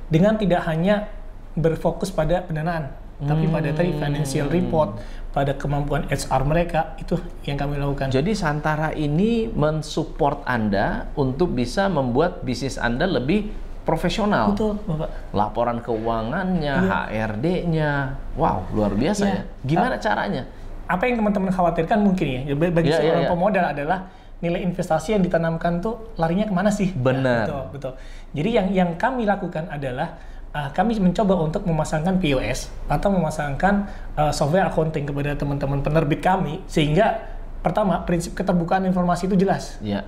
dengan 0.08 0.38
tidak 0.38 0.62
hanya 0.70 1.10
berfokus 1.58 2.13
pada 2.13 2.46
pendanaan, 2.46 2.94
tapi 3.20 3.50
pada 3.50 3.74
tadi 3.74 3.91
Hmm. 3.91 4.00
financial 4.00 4.48
report, 4.48 5.01
pada 5.34 5.58
kemampuan 5.58 6.06
HR 6.08 6.46
mereka 6.46 6.94
itu 7.01 7.18
yang 7.44 7.58
kami 7.58 7.82
lakukan. 7.82 8.13
Jadi 8.13 8.32
Santara 8.38 8.94
ini 8.94 9.50
mensupport 9.50 10.46
Anda 10.46 11.10
untuk 11.18 11.58
bisa 11.58 11.89
membuat 11.89 12.46
bisnis 12.46 12.77
Anda 12.77 13.10
lebih 13.10 13.50
profesional. 13.84 14.53
Betul, 14.53 14.77
Bapak. 14.86 15.34
Laporan 15.34 15.77
keuangannya, 15.82 16.75
Iya. 16.77 16.94
HRD-nya, 17.10 17.91
wow 18.38 18.70
luar 18.70 18.94
biasa 18.94 19.24
Iya. 19.25 19.34
ya. 19.34 19.41
Gimana 19.65 19.98
caranya? 19.98 20.44
Apa 20.89 21.05
yang 21.05 21.22
teman-teman 21.22 21.53
khawatirkan 21.53 22.01
mungkin 22.01 22.25
ya, 22.25 22.41
bagi 22.58 22.89
Iya, 22.89 22.98
iya, 22.98 22.98
seorang 22.98 23.24
iya. 23.24 23.29
pemodal 23.29 23.65
adalah 23.69 24.00
nilai 24.41 24.65
investasi 24.65 25.13
yang 25.13 25.22
ditanamkan 25.22 25.84
tuh 25.84 26.15
larinya 26.17 26.50
ke 26.50 26.53
mana 26.55 26.74
sih? 26.74 26.89
Benar. 26.96 27.46
Ya, 27.46 27.53
betul, 27.53 27.63
betul. 27.77 27.93
Jadi 28.34 28.50
yang 28.50 28.67
yang 28.74 28.89
kami 28.98 29.29
lakukan 29.29 29.69
adalah 29.69 30.17
uh, 30.55 30.69
kami 30.74 30.98
mencoba 30.98 31.38
untuk 31.38 31.67
memasangkan 31.67 32.17
POS 32.17 32.74
atau 32.89 33.10
memasangkan 33.13 33.86
uh, 34.17 34.31
software 34.34 34.65
accounting 34.65 35.05
kepada 35.05 35.38
teman-teman 35.38 35.86
penerbit 35.86 36.24
kami 36.24 36.63
sehingga 36.65 37.22
pertama 37.60 38.01
prinsip 38.08 38.34
keterbukaan 38.34 38.88
informasi 38.88 39.27
itu 39.27 39.36
jelas. 39.36 39.77
Ya, 39.84 40.08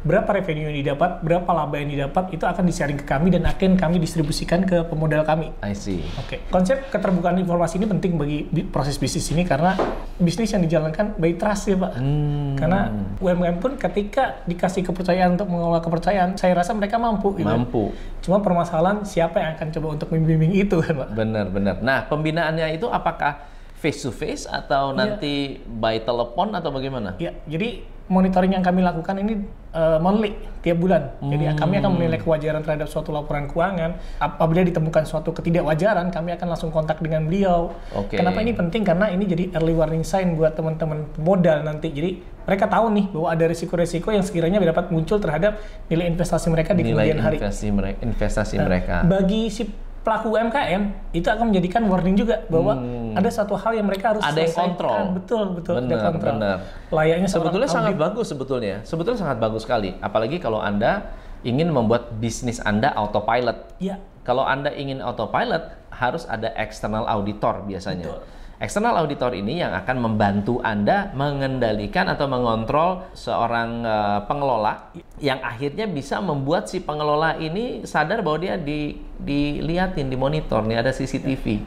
Berapa 0.00 0.32
revenue 0.32 0.64
yang 0.64 0.76
didapat, 0.76 1.20
berapa 1.20 1.44
laba 1.46 1.76
yang 1.76 1.88
didapat 1.88 2.32
itu 2.32 2.40
akan 2.40 2.64
di-sharing 2.64 2.96
ke 2.96 3.04
kami 3.04 3.28
dan 3.28 3.44
akan 3.44 3.76
kami 3.76 4.00
distribusikan 4.00 4.64
ke 4.64 4.80
pemodal 4.82 5.20
kami. 5.22 5.52
I 5.60 5.76
see. 5.76 6.00
Oke, 6.16 6.40
konsep 6.48 6.88
keterbukaan 6.88 7.36
informasi 7.36 7.76
ini 7.76 7.84
penting 7.86 8.16
bagi 8.16 8.44
bi- 8.44 8.64
proses 8.64 8.96
bisnis 8.96 9.28
ini 9.28 9.44
karena 9.44 9.76
bisnis 10.16 10.48
yang 10.48 10.60
dijalankan 10.60 11.14
by 11.14 11.36
trust 11.36 11.68
ya 11.68 11.76
Pak. 11.76 11.92
Hmm, 11.94 12.56
Karena 12.56 12.88
UMKM 13.14 13.56
pun 13.58 13.76
ketika 13.76 14.40
dikasih 14.44 14.82
kepercayaan 14.82 15.36
untuk 15.36 15.48
mengelola 15.48 15.78
kepercayaan, 15.78 16.32
saya 16.34 16.56
rasa 16.56 16.72
mereka 16.72 16.96
mampu. 16.96 17.36
Gitu. 17.36 17.44
mampu. 17.44 17.92
Cuma 18.20 18.40
permasalahan 18.40 19.04
siapa 19.04 19.36
yang 19.36 19.52
akan 19.52 19.68
coba 19.70 19.86
untuk 19.94 20.08
membimbing 20.10 20.56
itu 20.56 20.80
kan 20.80 20.96
Pak? 21.02 21.08
Benar-benar. 21.12 21.76
Nah, 21.80 22.08
pembinaannya 22.08 22.72
itu 22.72 22.88
apakah 22.88 23.44
face 23.76 24.00
to 24.00 24.08
face 24.08 24.44
atau 24.44 24.90
Iya. 24.90 24.96
nanti 24.96 25.34
by 25.60 26.00
telepon 26.00 26.52
atau 26.52 26.68
bagaimana? 26.70 27.16
Ya, 27.16 27.36
jadi 27.44 27.84
monitoring 28.10 28.58
yang 28.58 28.64
kami 28.66 28.82
lakukan 28.82 29.22
ini 29.22 29.46
uh, 29.70 30.02
monthly 30.02 30.34
tiap 30.60 30.76
bulan. 30.82 31.14
Jadi 31.22 31.54
kami 31.54 31.78
akan 31.78 31.90
menilai 31.94 32.18
kewajaran 32.18 32.60
terhadap 32.60 32.90
suatu 32.90 33.14
laporan 33.14 33.46
keuangan. 33.46 33.96
Apabila 34.18 34.66
ditemukan 34.66 35.06
suatu 35.06 35.30
ketidakwajaran, 35.30 36.10
kami 36.10 36.34
akan 36.34 36.46
langsung 36.50 36.74
kontak 36.74 36.98
dengan 36.98 37.24
beliau. 37.30 37.70
Oke. 37.94 38.18
Kenapa 38.18 38.42
ini 38.42 38.52
penting? 38.52 38.82
Karena 38.82 39.08
ini 39.14 39.24
jadi 39.24 39.54
early 39.54 39.72
warning 39.78 40.02
sign 40.02 40.34
buat 40.34 40.58
teman-teman 40.58 41.06
modal 41.22 41.62
nanti. 41.62 41.88
Jadi 41.94 42.18
mereka 42.44 42.66
tahu 42.66 42.90
nih 42.90 43.06
bahwa 43.14 43.28
ada 43.30 43.44
risiko-risiko 43.46 44.10
yang 44.10 44.26
sekiranya 44.26 44.58
dapat 44.58 44.90
muncul 44.90 45.22
terhadap 45.22 45.62
nilai 45.86 46.10
investasi 46.10 46.50
mereka 46.50 46.74
di 46.74 46.82
Nilai 46.82 47.14
kemudian 47.14 47.18
hari. 47.22 47.36
investasi 47.38 47.66
mereka, 47.70 47.98
investasi 48.02 48.54
Nah, 48.58 48.66
mereka. 48.66 48.94
Bagi 49.06 49.42
si 49.54 49.62
pelaku 50.00 50.32
UMKM 50.32 50.82
itu 51.12 51.28
akan 51.28 51.52
menjadikan 51.52 51.84
warning 51.84 52.16
juga 52.16 52.40
bahwa 52.48 52.72
ada 53.12 53.28
satu 53.28 53.52
hal 53.52 53.76
yang 53.76 53.84
mereka 53.84 54.16
harus 54.16 54.22
Hmm. 54.22 54.32
Ada 54.32 54.38
yang 54.38 54.48
selesaikan. 54.48 54.68
kontrol. 54.72 54.98
Betul, 55.12 55.44
betul. 55.52 55.74
ada 55.74 55.82
Benar, 55.82 56.00
kontrol. 56.08 56.32
benar. 56.34 56.56
Layaknya 56.88 57.28
Sebetulnya 57.28 57.68
sangat 57.68 57.92
audit. 57.92 58.02
bagus 58.02 58.26
sebetulnya. 58.28 58.76
Sebetulnya 58.82 59.18
sangat 59.18 59.38
bagus 59.38 59.62
sekali. 59.62 59.90
Apalagi 59.98 60.36
kalau 60.36 60.58
Anda 60.58 61.12
ingin 61.40 61.68
membuat 61.68 62.16
bisnis 62.16 62.60
Anda 62.60 62.92
autopilot. 62.92 63.76
Iya. 63.76 64.00
Kalau 64.22 64.44
Anda 64.44 64.72
ingin 64.72 65.00
autopilot, 65.00 65.64
harus 65.90 66.24
ada 66.24 66.48
external 66.54 67.04
auditor 67.04 67.64
biasanya. 67.64 68.08
Betul. 68.08 68.20
External 68.60 68.92
auditor 69.00 69.32
ini 69.32 69.64
yang 69.64 69.72
akan 69.72 69.96
membantu 70.04 70.60
Anda 70.60 71.08
mengendalikan 71.16 72.12
atau 72.12 72.28
mengontrol 72.28 73.08
seorang 73.16 73.80
eh, 73.88 74.20
pengelola 74.28 74.92
yang 75.16 75.40
akhirnya 75.40 75.88
bisa 75.88 76.20
membuat 76.20 76.68
si 76.68 76.84
pengelola 76.84 77.40
ini 77.40 77.88
sadar 77.88 78.20
bahwa 78.20 78.36
dia 78.36 78.60
di 78.60 79.00
diliatin, 79.16 80.12
dimonitor, 80.12 80.60
nih 80.68 80.76
ada 80.76 80.92
CCTV. 80.92 81.64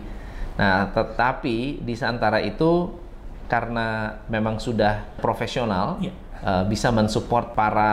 Nah, 0.53 0.93
tetapi 0.93 1.81
di 1.81 1.97
antara 1.97 2.37
itu 2.45 2.93
karena 3.49 4.21
memang 4.29 4.61
sudah 4.61 5.01
profesional, 5.17 5.97
Iya. 5.97 6.13
eh, 6.45 6.63
bisa 6.69 6.93
mensupport 6.93 7.57
para 7.57 7.91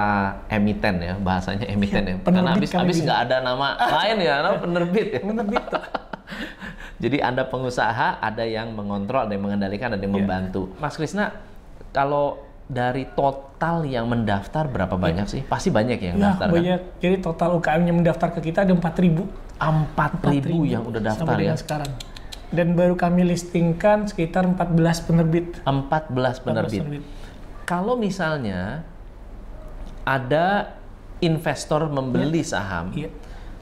emiten 0.52 1.00
ya 1.00 1.16
bahasanya 1.16 1.64
emiten 1.72 2.04
ya, 2.04 2.16
karena 2.20 2.52
penerbit 2.52 2.68
habis 2.68 2.70
habis 2.76 2.96
nggak 3.00 3.20
ada 3.32 3.36
nama 3.40 3.80
lain 3.80 4.16
ya, 4.20 4.34
nama 4.44 4.56
penerbit 4.60 5.08
ya. 5.08 5.20
Penerbit. 5.24 5.64
Jadi 7.00 7.16
Anda 7.18 7.48
pengusaha, 7.48 8.20
ada 8.20 8.44
yang 8.44 8.76
mengontrol, 8.76 9.24
ada 9.24 9.32
yang 9.32 9.42
mengendalikan, 9.42 9.96
ada 9.96 10.00
yang 10.00 10.12
Iya. 10.12 10.20
membantu. 10.20 10.68
Mas 10.76 10.94
Krisna, 10.94 11.32
kalau 11.90 12.44
dari 12.68 13.08
total 13.10 13.82
yang 13.82 14.06
mendaftar 14.06 14.68
berapa 14.68 14.94
banyak 14.94 15.26
sih? 15.26 15.42
Pasti 15.42 15.72
banyak 15.72 15.98
yang 15.98 16.16
Ya, 16.20 16.24
daftar 16.30 16.46
kan? 16.46 16.54
banyak. 16.54 16.80
Jadi 17.00 17.16
total 17.18 17.58
UKM 17.58 17.82
yang 17.82 17.96
mendaftar 17.98 18.28
ke 18.30 18.40
kita 18.44 18.62
ada 18.62 18.70
4.000. 18.70 19.26
4.000 19.58 20.62
yang 20.64 20.84
udah 20.84 21.00
daftar 21.02 21.24
sampai 21.26 21.34
ya. 21.34 21.40
dengan 21.42 21.58
sekarang. 21.58 21.90
Dan 22.50 22.74
baru 22.74 22.94
kami 22.94 23.24
listingkan 23.24 24.06
sekitar 24.06 24.44
14 24.44 25.00
penerbit. 25.00 25.58
14 25.64 26.38
penerbit. 26.38 27.02
Kalau 27.64 27.94
misalnya 27.94 28.82
ada 30.02 30.74
investor 31.20 31.86
membeli 31.86 32.40
saham, 32.42 32.90
Iya. 32.92 33.10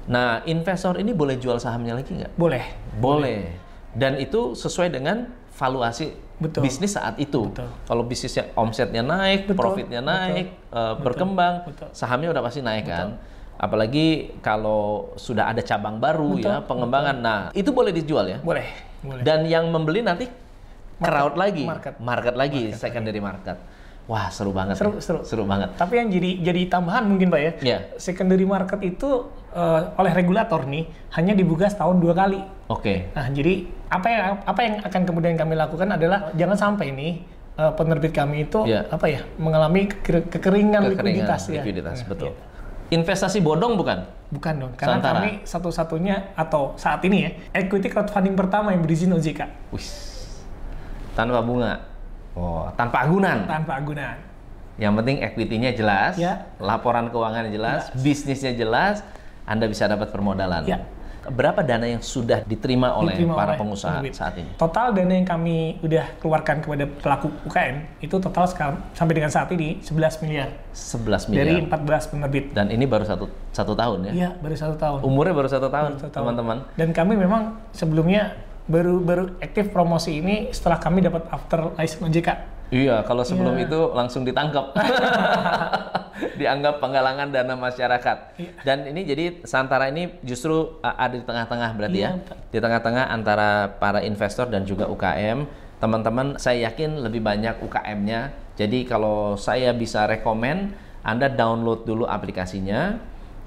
Nah 0.08 0.40
investor 0.48 0.96
ini 0.96 1.12
boleh 1.12 1.36
jual 1.36 1.60
sahamnya 1.60 1.94
lagi 1.94 2.16
nggak? 2.16 2.32
Boleh. 2.34 2.64
Boleh. 2.96 3.52
Dan 3.92 4.16
itu 4.16 4.56
sesuai 4.56 4.92
dengan 4.92 5.28
valuasi 5.58 6.14
Betul. 6.38 6.62
bisnis 6.64 6.94
saat 6.94 7.18
itu. 7.18 7.50
Betul. 7.50 7.68
Kalau 7.84 8.02
bisnisnya 8.06 8.54
omsetnya 8.54 9.02
naik, 9.02 9.50
Betul. 9.50 9.58
profitnya 9.58 10.00
Betul. 10.00 10.14
naik, 10.14 10.46
eh, 10.54 10.94
berkembang, 11.02 11.54
Betul. 11.66 11.88
sahamnya 11.90 12.30
udah 12.30 12.42
pasti 12.46 12.60
naik 12.62 12.86
kan. 12.86 13.18
Apalagi 13.58 14.38
kalau 14.38 15.10
sudah 15.18 15.50
ada 15.50 15.58
cabang 15.66 15.98
baru 15.98 16.38
Betul. 16.38 16.46
ya, 16.46 16.56
pengembangan. 16.62 17.16
Nah, 17.18 17.40
itu 17.58 17.74
boleh 17.74 17.90
dijual 17.90 18.30
ya. 18.30 18.38
Boleh. 18.38 18.70
Boleh. 19.02 19.22
Dan 19.26 19.50
yang 19.50 19.66
membeli 19.66 20.02
nanti 20.02 20.30
crowd 21.02 21.34
lagi, 21.38 21.66
market. 21.66 22.34
lagi, 22.34 22.74
secondary 22.74 23.18
market. 23.22 23.58
Wah, 24.08 24.32
seru 24.32 24.56
banget. 24.56 24.80
Seru, 24.80 24.96
ya. 24.96 25.20
seru. 25.20 25.44
banget. 25.44 25.76
Tapi 25.76 26.00
yang 26.00 26.08
jadi 26.08 26.30
jadi 26.40 26.62
tambahan 26.72 27.04
mungkin 27.04 27.28
Pak 27.28 27.40
ya. 27.44 27.52
Iya. 27.60 27.78
Secondary 28.00 28.46
market 28.48 28.80
itu 28.80 29.28
eh, 29.50 29.80
oleh 29.94 30.12
regulator 30.12 30.64
nih 30.64 30.84
hanya 31.12 31.32
dibuka 31.32 31.66
setahun 31.66 31.96
dua 31.96 32.12
kali. 32.12 32.40
Oke. 32.68 33.08
Nah, 33.12 33.26
jadi 33.28 33.64
apa 33.88 34.06
yang 34.06 34.22
apa 34.44 34.60
yang 34.60 34.74
akan 34.82 35.02
kemudian 35.02 35.34
kami 35.34 35.54
lakukan 35.54 35.88
adalah 35.88 36.28
jangan 36.34 36.56
sampai 36.56 36.90
nih 36.90 37.12
eh, 37.54 37.72
penerbit 37.72 38.12
kami 38.12 38.44
itu 38.44 38.62
Iya. 38.64 38.86
apa 38.86 39.06
ya 39.06 39.20
mengalami 39.36 39.88
keker- 39.88 40.28
kekeringan, 40.28 40.82
Kekeringan, 40.84 40.94
likuiditas 40.94 41.42
ya. 41.48 41.60
likuiditas, 41.60 41.96
Nah, 41.96 42.08
betul. 42.08 42.28
iya. 42.28 42.46
Investasi 42.90 43.38
bodong 43.38 43.76
bukan? 43.76 43.98
Bukan 44.28 44.54
dong, 44.58 44.72
karena 44.76 44.96
Santara. 44.96 45.20
kami 45.20 45.30
satu-satunya 45.42 46.32
atau 46.34 46.72
saat 46.74 47.00
ini 47.02 47.18
ya 47.22 47.30
equity 47.54 47.88
crowdfunding 47.88 48.32
pertama 48.32 48.72
yang 48.72 48.80
berizin 48.80 49.08
OJK 49.10 49.44
Wis. 49.70 49.88
Tanpa 51.12 51.40
bunga. 51.40 51.80
Oh, 52.32 52.70
tanpa 52.74 53.02
agunan. 53.02 53.42
tanpa 53.44 53.76
agunan. 53.76 54.14
Yang 54.78 54.92
penting 54.94 55.16
equity-nya 55.20 55.70
jelas, 55.74 56.14
Ya. 56.14 56.46
laporan 56.56 57.10
keuangannya 57.10 57.50
jelas, 57.50 57.90
bisnisnya 57.92 58.54
jelas, 58.54 59.02
Anda 59.48 59.64
bisa 59.64 59.88
dapat 59.88 60.12
permodalan. 60.12 60.68
Ya. 60.68 60.84
Berapa 61.28 61.60
dana 61.60 61.84
yang 61.84 62.00
sudah 62.00 62.40
diterima 62.40 62.96
oleh 62.96 63.12
Diterima 63.12 63.36
para 63.36 63.52
oleh 63.52 63.60
pengusaha 63.60 64.00
saat 64.16 64.40
ini? 64.40 64.48
Total 64.56 64.96
dana 64.96 65.12
yang 65.12 65.28
kami 65.28 65.76
udah 65.84 66.16
keluarkan 66.24 66.64
kepada 66.64 66.84
pelaku 66.88 67.28
UKM 67.44 68.00
itu 68.00 68.16
total 68.16 68.48
sekarang 68.48 68.76
sampai 68.96 69.12
dengan 69.12 69.28
saat 69.28 69.52
ini 69.52 69.76
11 69.84 70.24
miliar 70.24 70.48
11 70.72 71.28
dari 71.28 71.60
miliar. 71.60 72.00
14 72.00 72.12
penerbit. 72.16 72.44
Dan 72.56 72.72
ini 72.72 72.88
baru 72.88 73.04
satu, 73.04 73.28
satu 73.52 73.76
tahun 73.76 74.08
ya? 74.08 74.12
Iya, 74.12 74.30
baru 74.40 74.56
satu 74.56 74.76
tahun. 74.80 74.98
Umurnya 75.04 75.34
baru 75.36 75.48
satu 75.52 75.68
tahun, 75.68 75.90
teman-teman. 76.08 76.56
Dan 76.80 76.96
kami 76.96 77.12
memang 77.20 77.60
sebelumnya 77.76 78.32
baru 78.64 79.00
baru 79.00 79.24
aktif 79.44 79.68
promosi 79.68 80.24
ini 80.24 80.48
setelah 80.52 80.80
kami 80.80 81.04
dapat 81.04 81.28
after 81.28 81.76
license 81.76 82.04
OJK. 82.08 82.28
Iya, 82.68 83.00
kalau 83.04 83.24
sebelum 83.24 83.56
Iya. 83.56 83.64
itu 83.68 83.80
langsung 83.96 84.28
ditangkap. 84.28 84.76
Dianggap 86.40 86.82
penggalangan 86.82 87.30
dana 87.30 87.54
masyarakat. 87.54 88.16
Iya. 88.38 88.50
Dan 88.66 88.78
ini 88.90 89.06
jadi 89.06 89.24
Santara 89.46 89.88
ini 89.90 90.18
justru 90.22 90.78
uh, 90.82 90.96
ada 90.98 91.14
di 91.14 91.24
tengah-tengah 91.24 91.70
berarti 91.78 91.98
Iya, 91.98 92.10
ya. 92.18 92.36
Di 92.50 92.58
tengah-tengah 92.58 93.04
antara 93.10 93.78
para 93.78 94.02
investor 94.02 94.50
dan 94.50 94.66
juga 94.66 94.86
UKM. 94.90 95.46
Teman-teman, 95.78 96.34
saya 96.42 96.70
yakin 96.70 97.06
lebih 97.06 97.22
banyak 97.22 97.62
UKM-nya. 97.62 98.34
Jadi 98.58 98.82
kalau 98.82 99.38
saya 99.38 99.70
bisa 99.70 100.10
rekomen, 100.10 100.74
Anda 101.06 101.30
download 101.30 101.86
dulu 101.86 102.04
aplikasinya. 102.04 102.98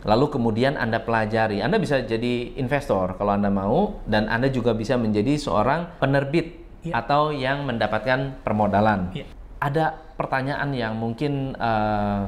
Lalu 0.08 0.26
kemudian 0.34 0.80
Anda 0.80 1.04
pelajari. 1.04 1.60
Anda 1.62 1.78
bisa 1.78 2.02
jadi 2.02 2.56
investor 2.58 3.20
kalau 3.20 3.36
Anda 3.38 3.52
mau 3.54 4.02
dan 4.10 4.32
Anda 4.32 4.50
juga 4.50 4.74
bisa 4.74 4.96
menjadi 4.98 5.38
seorang 5.38 6.00
penerbit 6.02 6.62
Iya. 6.82 6.98
atau 6.98 7.30
yang 7.30 7.62
mendapatkan 7.70 8.42
permodalan. 8.42 9.14
Iya. 9.14 9.26
Ada 9.62 9.94
pertanyaan 10.18 10.74
yang 10.74 10.98
mungkin 10.98 11.54
eh, 11.54 12.22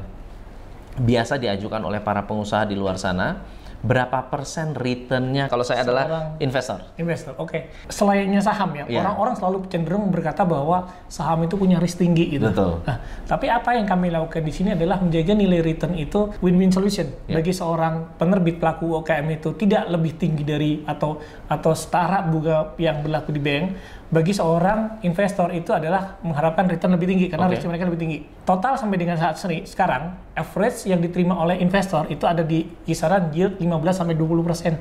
biasa 0.95 1.37
diajukan 1.37 1.81
oleh 1.81 1.99
para 1.99 2.23
pengusaha 2.23 2.63
di 2.63 2.75
luar 2.75 2.97
sana. 2.97 3.41
Berapa 3.83 4.31
persen 4.31 4.71
returnnya 4.71 5.51
kalau 5.51 5.59
saya 5.59 5.83
adalah 5.83 6.07
Seorang- 6.07 6.39
investor? 6.39 6.79
Investor, 6.95 7.35
oke. 7.35 7.67
Selayaknya 7.91 8.39
saham 8.39 8.71
ya, 8.71 8.87
Iya. 8.87 9.03
orang-orang 9.03 9.35
selalu 9.35 9.57
cenderung 9.67 10.07
berkata 10.07 10.47
bahwa 10.47 10.87
saham 11.11 11.43
itu 11.43 11.59
punya 11.59 11.83
risk 11.83 11.99
tinggi 11.99 12.31
gitu. 12.31 12.47
Betul. 12.47 12.79
Nah, 12.87 13.03
tapi 13.27 13.51
apa 13.51 13.75
yang 13.75 13.83
kami 13.83 14.07
lakukan 14.07 14.39
di 14.39 14.55
sini 14.55 14.71
adalah 14.71 15.03
menjaga 15.03 15.35
nilai 15.35 15.59
return 15.59 15.99
itu 15.99 16.31
win-win 16.39 16.71
solution 16.71 17.11
Iya. 17.27 17.35
bagi 17.35 17.51
seorang 17.51 18.15
penerbit 18.15 18.55
pelaku 18.55 19.03
UKM 19.03 19.27
itu 19.33 19.51
tidak 19.59 19.91
lebih 19.91 20.15
tinggi 20.15 20.47
dari 20.47 20.79
atau 20.79 21.19
atau 21.53 21.77
setara 21.77 22.25
bunga 22.25 22.73
yang 22.81 23.05
berlaku 23.05 23.29
di 23.29 23.37
bank 23.37 23.77
bagi 24.09 24.33
seorang 24.33 25.01
investor 25.01 25.53
itu 25.53 25.69
adalah 25.69 26.17
mengharapkan 26.25 26.65
return 26.65 26.97
lebih 26.97 27.13
tinggi 27.13 27.25
karena 27.29 27.45
Oke. 27.45 27.57
risiko 27.57 27.69
mereka 27.69 27.85
lebih 27.89 28.01
tinggi. 28.01 28.17
Total 28.41 28.73
sampai 28.77 28.97
dengan 28.97 29.17
saat 29.17 29.37
ini 29.45 29.65
sekarang 29.65 30.13
average 30.33 30.85
yang 30.85 31.01
diterima 31.01 31.37
oleh 31.37 31.57
investor 31.61 32.09
itu 32.09 32.25
ada 32.25 32.41
di 32.41 32.65
kisaran 32.85 33.29
yield 33.33 33.57
15 33.57 33.69
sampai 33.93 34.13
20 34.17 34.45
persen. 34.45 34.73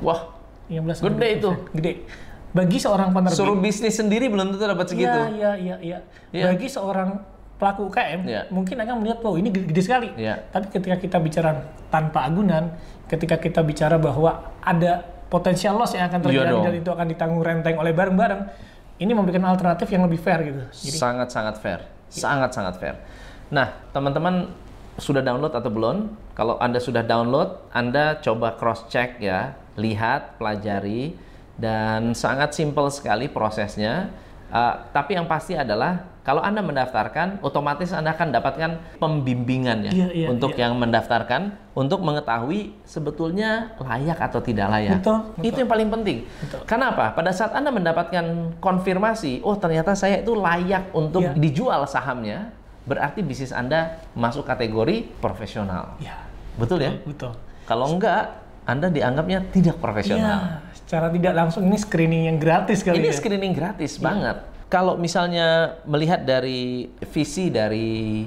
Wah, 0.00 0.32
15 0.68 1.00
sampai 1.00 1.12
Gede 1.12 1.28
20%. 1.28 1.36
itu. 1.40 1.50
Gede. 1.76 1.92
Bagi 2.54 2.78
seorang 2.78 3.08
penerbit. 3.10 3.34
suruh 3.36 3.56
bisnis 3.58 3.94
sendiri 3.98 4.30
belum 4.30 4.54
tentu 4.54 4.64
dapat 4.64 4.86
segitu. 4.86 5.10
Iya, 5.10 5.28
iya, 5.32 5.52
iya, 5.58 5.76
iya. 5.82 5.98
Iya. 6.30 6.44
Bagi 6.52 6.68
seorang 6.70 7.18
pelaku 7.58 7.88
UKM, 7.88 8.20
Iya. 8.26 8.42
mungkin 8.50 8.76
akan 8.78 8.94
melihat, 9.00 9.18
wow 9.24 9.34
ini 9.34 9.48
gede, 9.48 9.66
gede 9.72 9.82
sekali. 9.82 10.08
Iya. 10.14 10.44
Tapi 10.52 10.66
ketika 10.70 10.96
kita 11.00 11.16
bicara 11.18 11.50
tanpa 11.88 12.26
agunan, 12.28 12.74
ketika 13.08 13.40
kita 13.40 13.64
bicara 13.64 13.96
bahwa 13.96 14.54
ada 14.60 15.13
potensial 15.28 15.74
loss 15.78 15.96
yang 15.96 16.06
akan 16.08 16.20
Iya 16.22 16.26
terjadi 16.28 16.52
dong. 16.52 16.64
dan 16.64 16.74
itu 16.78 16.90
akan 16.90 17.06
ditanggung 17.10 17.42
renteng 17.42 17.76
oleh 17.80 17.92
bareng-bareng, 17.96 18.42
ini 19.00 19.12
memberikan 19.12 19.44
alternatif 19.50 19.90
yang 19.90 20.06
lebih 20.06 20.20
fair 20.22 20.40
gitu. 20.46 20.62
Sangat-sangat 20.72 21.58
fair. 21.58 21.80
Sangat-sangat 22.08 22.74
fair. 22.78 22.96
Nah, 23.50 23.74
teman-teman 23.90 24.50
sudah 24.94 25.20
download 25.20 25.50
atau 25.50 25.70
belum? 25.70 26.14
Kalau 26.38 26.54
Anda 26.62 26.78
sudah 26.78 27.02
download, 27.02 27.70
Anda 27.74 28.22
coba 28.22 28.54
cross 28.54 28.86
check 28.86 29.18
ya, 29.18 29.58
lihat, 29.74 30.38
pelajari 30.38 31.18
dan 31.58 32.14
sangat 32.14 32.54
simpel 32.54 32.90
sekali 32.90 33.26
prosesnya. 33.26 34.10
Uh, 34.52 34.74
tapi 34.94 35.16
yang 35.18 35.26
pasti 35.26 35.52
adalah 35.52 36.04
kalau 36.24 36.40
Anda 36.40 36.64
mendaftarkan, 36.64 37.44
otomatis 37.44 37.92
Anda 37.92 38.16
akan 38.16 38.32
dapatkan 38.32 38.70
pembimbingan 38.96 39.84
ya 39.84 39.92
Iya, 39.92 40.08
iya, 40.14 40.26
untuk 40.30 40.56
yang 40.56 40.72
mendaftarkan 40.78 41.52
untuk 41.76 42.00
mengetahui 42.00 42.72
sebetulnya 42.82 43.76
layak 43.76 44.16
atau 44.22 44.40
tidak 44.40 44.72
layak. 44.72 45.04
Betul, 45.04 45.18
betul. 45.36 45.44
Itu 45.44 45.56
yang 45.60 45.70
paling 45.70 45.88
penting. 45.92 46.18
Kenapa? 46.64 47.12
Pada 47.12 47.28
saat 47.28 47.52
Anda 47.52 47.68
mendapatkan 47.68 48.24
konfirmasi, 48.56 49.44
oh 49.44 49.52
ternyata 49.54 49.92
saya 49.92 50.24
itu 50.24 50.32
layak 50.32 50.88
untuk 50.96 51.28
Iya. 51.28 51.36
dijual 51.36 51.84
sahamnya, 51.84 52.48
berarti 52.88 53.20
bisnis 53.20 53.52
Anda 53.52 54.00
masuk 54.14 54.44
kategori 54.44 55.08
profesional. 55.18 55.98
ya, 56.00 56.14
Betul 56.56 56.78
ya? 56.80 56.92
betul. 57.04 57.36
Kalau 57.64 57.90
enggak, 57.90 58.40
Anda 58.64 58.88
dianggapnya 58.88 59.44
tidak 59.52 59.76
profesional. 59.76 60.40
Iya, 60.40 60.72
secara 60.84 61.08
tidak 61.08 61.34
langsung 61.34 61.64
ini 61.64 61.76
screening 61.80 62.22
yang 62.28 62.38
gratis 62.38 62.84
kali 62.84 63.00
Ini 63.00 63.10
ya. 63.10 63.16
screening 63.16 63.52
gratis 63.56 63.96
banget. 63.96 64.44
Kalau 64.68 65.00
misalnya 65.00 65.80
melihat 65.88 66.24
dari 66.24 66.88
visi 67.08 67.48
dari 67.48 68.24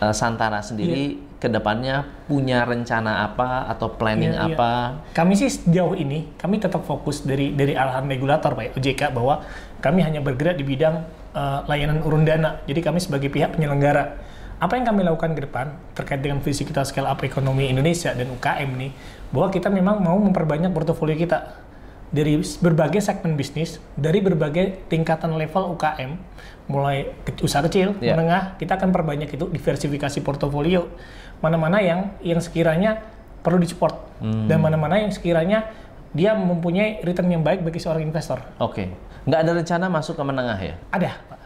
uh, 0.00 0.14
Santana 0.14 0.60
sendiri 0.60 1.30
ke 1.40 1.48
depannya 1.48 2.04
punya 2.28 2.68
rencana 2.68 3.24
apa 3.24 3.64
atau 3.72 3.96
planning 3.96 4.36
Iya, 4.36 4.44
iya. 4.44 4.56
apa? 4.56 4.72
Kami 5.16 5.32
sih 5.40 5.48
sejauh 5.48 5.96
ini 5.96 6.36
kami 6.36 6.60
tetap 6.60 6.84
fokus 6.84 7.24
dari 7.24 7.56
dari 7.56 7.72
arahan 7.72 8.04
regulator 8.08 8.52
Pak 8.52 8.76
OJK 8.76 9.12
bahwa 9.16 9.40
kami 9.80 10.04
hanya 10.04 10.20
bergerak 10.20 10.60
di 10.60 10.64
bidang 10.68 11.00
eh, 11.32 11.60
layanan 11.64 12.04
urun 12.04 12.28
dana. 12.28 12.60
Jadi 12.68 12.80
kami 12.84 13.00
sebagai 13.00 13.32
pihak 13.32 13.56
penyelenggara 13.56 14.28
apa 14.60 14.76
yang 14.76 14.84
kami 14.84 15.00
lakukan 15.08 15.32
ke 15.32 15.48
depan 15.48 15.72
terkait 15.96 16.20
dengan 16.20 16.44
visi 16.44 16.68
kita 16.68 16.84
scale 16.84 17.08
up 17.08 17.24
ekonomi 17.24 17.72
Indonesia 17.72 18.12
dan 18.12 18.28
UKM 18.28 18.70
nih 18.76 18.92
bahwa 19.32 19.48
kita 19.48 19.72
memang 19.72 20.04
mau 20.04 20.20
memperbanyak 20.20 20.68
portofolio 20.76 21.16
kita 21.16 21.69
dari 22.10 22.42
berbagai 22.58 22.98
segmen 22.98 23.38
bisnis, 23.38 23.78
dari 23.94 24.18
berbagai 24.18 24.86
tingkatan 24.90 25.30
level 25.34 25.78
UKM, 25.78 26.18
mulai 26.66 27.10
usaha 27.42 27.62
kecil, 27.66 27.94
Iya. 27.98 28.14
menengah, 28.18 28.42
kita 28.58 28.78
akan 28.78 28.90
perbanyak 28.90 29.30
itu 29.30 29.46
diversifikasi 29.46 30.18
portofolio. 30.22 30.90
Mana-mana 31.38 31.78
yang 31.78 32.14
yang 32.22 32.42
sekiranya 32.42 33.02
perlu 33.40 33.56
disupport 33.56 33.96
dan 34.20 34.60
mana-mana 34.60 35.00
yang 35.00 35.08
sekiranya 35.08 35.72
dia 36.12 36.36
mempunyai 36.36 37.00
return 37.00 37.30
yang 37.30 37.40
baik 37.40 37.64
bagi 37.64 37.80
seorang 37.80 38.04
investor. 38.04 38.42
Oke, 38.60 38.90
nggak 39.24 39.40
ada 39.40 39.50
rencana 39.56 39.86
masuk 39.88 40.18
ke 40.18 40.22
menengah 40.26 40.58
ya? 40.60 40.74
Ada, 40.92 41.10
Pak. 41.30 41.39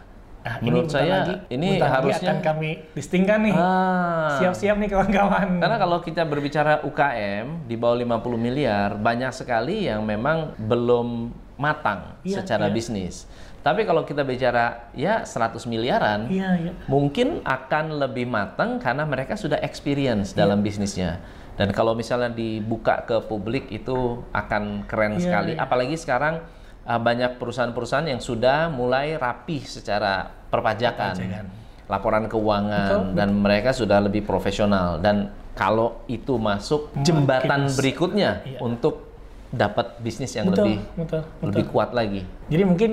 Nah, 0.45 0.61
Menurut 0.61 0.85
bentar 0.85 1.01
saya, 1.01 1.15
lagi, 1.25 1.35
ini 1.49 1.81
harusnya- 1.81 2.21
akan 2.21 2.37
kami 2.45 2.69
listingkan 2.93 3.39
nih. 3.49 3.55
Ah. 3.57 4.37
Siap-siap 4.37 4.77
nih 4.77 4.89
kawan-kawan. 4.93 5.57
Karena 5.57 5.77
kalau 5.81 5.97
kita 6.05 6.21
berbicara 6.21 6.85
UKM 6.85 7.65
di 7.65 7.73
bawah 7.73 7.97
50 7.97 8.37
miliar, 8.37 8.93
banyak 8.93 9.33
sekali 9.33 9.89
yang 9.89 10.05
memang 10.05 10.53
belum 10.61 11.33
matang 11.57 12.21
Iya, 12.21 12.45
secara 12.45 12.69
iya. 12.69 12.75
bisnis. 12.77 13.25
Tapi 13.65 13.89
kalau 13.89 14.05
kita 14.05 14.21
bicara 14.21 14.93
ya 14.93 15.25
100 15.25 15.65
miliaran, 15.65 16.29
Iya, 16.29 16.49
iya. 16.61 16.71
mungkin 16.85 17.41
akan 17.41 17.97
lebih 17.97 18.29
matang 18.29 18.77
karena 18.77 19.01
mereka 19.01 19.33
sudah 19.33 19.57
experience 19.65 20.37
dalam 20.37 20.61
bisnisnya. 20.61 21.25
Dan 21.57 21.73
kalau 21.73 21.97
misalnya 21.97 22.29
dibuka 22.29 23.01
ke 23.01 23.17
publik 23.25 23.73
itu 23.73 24.21
akan 24.29 24.85
keren 24.85 25.17
Iya, 25.17 25.23
sekali. 25.25 25.51
iya. 25.57 25.65
Apalagi 25.65 25.97
sekarang 25.97 26.45
uh, 26.85 26.97
banyak 26.97 27.35
perusahaan-perusahaan 27.35 28.07
yang 28.07 28.17
sudah 28.19 28.69
mulai 28.69 29.13
rapih 29.13 29.61
secara 29.61 30.23
perpajakan, 30.47 31.13
Perpajakan. 31.13 31.45
laporan 31.85 32.25
keuangan, 32.25 32.87
Betul, 32.87 33.03
dan 33.13 33.29
mereka 33.35 33.69
sudah 33.71 33.99
lebih 33.99 34.21
profesional. 34.21 34.97
Dan 34.97 35.29
kalau 35.51 36.01
itu 36.05 36.35
masuk 36.35 36.89
Makin 36.91 37.03
jembatan 37.03 37.61
s- 37.65 37.75
berikutnya 37.75 38.43
iya. 38.43 38.59
untuk 38.59 39.05
dapat 39.47 39.97
bisnis 39.99 40.31
yang 40.31 40.47
betul, 40.47 40.65
lebih 40.65 40.77
betul, 40.95 41.21
betul. 41.23 41.45
lebih 41.47 41.63
kuat 41.67 41.89
lagi. 41.91 42.21
Jadi 42.45 42.63
mungkin 42.63 42.91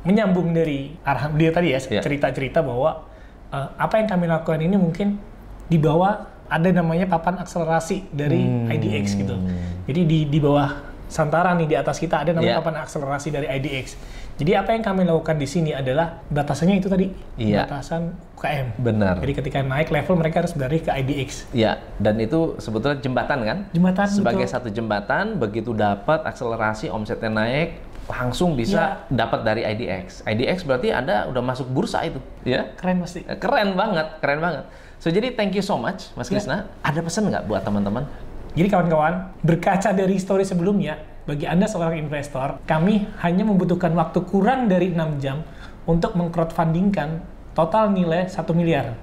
menyambung 0.00 0.50
dari 0.50 0.96
arahan 1.02 1.34
dia 1.34 1.50
tadi 1.50 1.68
ya 1.70 1.78
Iya. 1.78 2.00
cerita-cerita 2.00 2.60
bahwa 2.60 3.04
eh, 3.50 3.68
apa 3.76 3.98
yang 3.98 4.08
kami 4.08 4.24
lakukan 4.26 4.60
ini 4.60 4.76
mungkin 4.76 5.18
di 5.66 5.76
bawah 5.76 6.22
ada 6.46 6.68
namanya 6.68 7.06
papan 7.06 7.38
akselerasi 7.38 8.10
dari 8.10 8.40
Hmm. 8.40 8.70
IDX 8.70 9.14
gitu. 9.16 9.36
Jadi 9.84 10.00
di 10.02 10.18
di 10.26 10.38
bawah 10.38 10.89
Santara 11.10 11.58
nih 11.58 11.66
di 11.66 11.74
atas 11.74 11.98
kita 11.98 12.22
ada 12.22 12.30
namanya 12.30 12.56
Iya. 12.56 12.62
papan 12.62 12.76
akselerasi 12.80 13.28
dari 13.28 13.50
IDX. 13.50 13.98
Jadi 14.38 14.54
apa 14.54 14.72
yang 14.72 14.80
kami 14.80 15.02
lakukan 15.04 15.36
di 15.36 15.44
sini 15.44 15.74
adalah 15.74 16.22
batasannya 16.30 16.78
itu 16.78 16.86
tadi 16.86 17.10
Iya. 17.36 17.66
batasan 17.66 18.14
UKM. 18.32 18.66
Benar. 18.78 19.18
Jadi 19.18 19.32
ketika 19.36 19.58
naik 19.60 19.90
level 19.90 20.16
mereka 20.16 20.40
harus 20.40 20.54
berlari 20.54 20.78
ke 20.78 20.88
IDX. 20.88 21.50
Ya, 21.52 21.76
dan 21.98 22.16
itu 22.16 22.54
sebetulnya 22.56 22.96
jembatan 22.96 23.42
kan? 23.42 23.58
Jembatan 23.74 24.06
Sebagai 24.06 24.46
betul. 24.46 24.54
satu 24.54 24.68
jembatan, 24.70 25.36
begitu 25.36 25.74
dapat 25.74 26.24
akselerasi 26.24 26.88
omsetnya 26.88 27.28
naik, 27.28 27.76
langsung 28.06 28.54
bisa 28.54 29.02
Iya. 29.04 29.12
dapat 29.12 29.44
dari 29.44 29.62
IDX. 29.62 30.22
IDX 30.24 30.62
berarti 30.62 30.88
Anda 30.88 31.26
udah 31.26 31.42
masuk 31.44 31.68
bursa 31.68 32.00
itu, 32.02 32.22
ya? 32.42 32.70
Keren 32.78 33.02
pasti. 33.02 33.26
Keren 33.26 33.74
banget, 33.74 34.06
keren 34.18 34.40
banget. 34.40 34.64
So 34.96 35.08
jadi 35.08 35.32
thank 35.32 35.52
you 35.52 35.60
so 35.60 35.74
much, 35.74 36.12
Mas 36.14 36.28
Ya. 36.28 36.36
Krisna. 36.36 36.56
Ada 36.80 37.00
pesan 37.00 37.28
nggak 37.28 37.44
buat 37.44 37.60
teman-teman? 37.60 38.04
Jadi 38.50 38.66
kawan-kawan, 38.66 39.38
berkaca 39.46 39.94
dari 39.94 40.18
histori 40.18 40.42
sebelumnya, 40.42 40.98
bagi 41.22 41.46
Anda 41.46 41.70
seorang 41.70 41.94
investor, 42.02 42.58
kami 42.66 43.06
hanya 43.22 43.46
membutuhkan 43.46 43.94
waktu 43.94 44.26
kurang 44.26 44.66
dari 44.66 44.90
6 44.90 45.22
jam 45.22 45.46
untuk 45.86 46.18
mengcrowdfundingkan 46.18 47.22
total 47.54 47.94
nilai 47.94 48.26
1 48.26 48.34
miliar. 48.54 48.98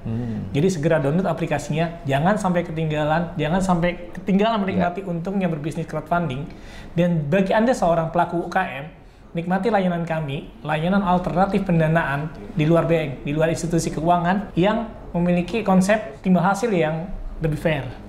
Jadi 0.52 0.68
segera 0.68 1.00
download 1.00 1.28
aplikasinya, 1.28 2.04
jangan 2.04 2.36
sampai 2.36 2.68
ketinggalan, 2.68 3.36
jangan 3.40 3.62
sampai 3.64 4.12
ketinggalan 4.12 4.64
menikmati 4.64 5.08
untungnya 5.08 5.48
berbisnis 5.48 5.88
crowdfunding. 5.88 6.48
Dan 6.92 7.32
bagi 7.32 7.56
Anda 7.56 7.72
seorang 7.72 8.12
pelaku 8.12 8.52
UKM, 8.52 8.86
nikmati 9.32 9.72
layanan 9.72 10.04
kami, 10.04 10.52
layanan 10.64 11.04
alternatif 11.04 11.64
pendanaan 11.64 12.32
di 12.56 12.68
luar 12.68 12.84
bank, 12.84 13.24
di 13.24 13.32
luar 13.32 13.52
institusi 13.52 13.94
keuangan 13.94 14.52
yang 14.60 14.92
memiliki 15.16 15.64
konsep 15.64 16.20
timbal 16.20 16.44
hasil 16.44 16.72
yang 16.72 17.08
lebih 17.40 17.60
fair. 17.60 18.07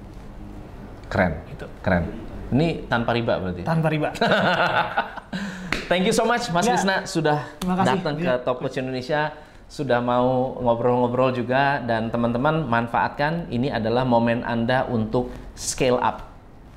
Keren, 1.09 1.33
Gitu. 1.49 1.67
keren. 1.81 2.05
Ini 2.49 2.89
tanpa 2.89 3.13
riba 3.13 3.37
berarti. 3.41 3.63
Tanpa 3.65 3.89
riba. 3.93 4.09
Thank 5.89 6.05
you 6.05 6.13
so 6.13 6.29
much 6.29 6.49
Mas 6.53 6.65
Ya. 6.65 6.77
Krisna 6.77 6.97
sudah 7.05 7.39
datang 7.65 8.17
ke 8.17 8.25
Ya. 8.25 8.37
Top 8.41 8.61
Coach 8.61 8.77
Indonesia, 8.77 9.33
sudah 9.69 10.01
mau 10.01 10.57
ngobrol-ngobrol 10.61 11.33
juga 11.33 11.81
dan 11.81 12.09
teman-teman 12.09 12.65
manfaatkan 12.65 13.49
ini 13.49 13.69
adalah 13.69 14.05
momen 14.05 14.45
Anda 14.45 14.85
untuk 14.85 15.33
scale 15.57 15.97
up. 16.01 16.29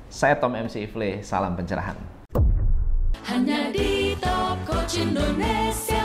Saya 0.08 0.36
Tom 0.36 0.52
MC 0.52 0.84
Ifle, 0.84 1.24
salam 1.24 1.56
pencerahan. 1.56 1.96
Hanya 3.24 3.72
di 3.72 4.12
Top 4.20 4.60
Coach 4.64 5.00
Indonesia 5.00 6.01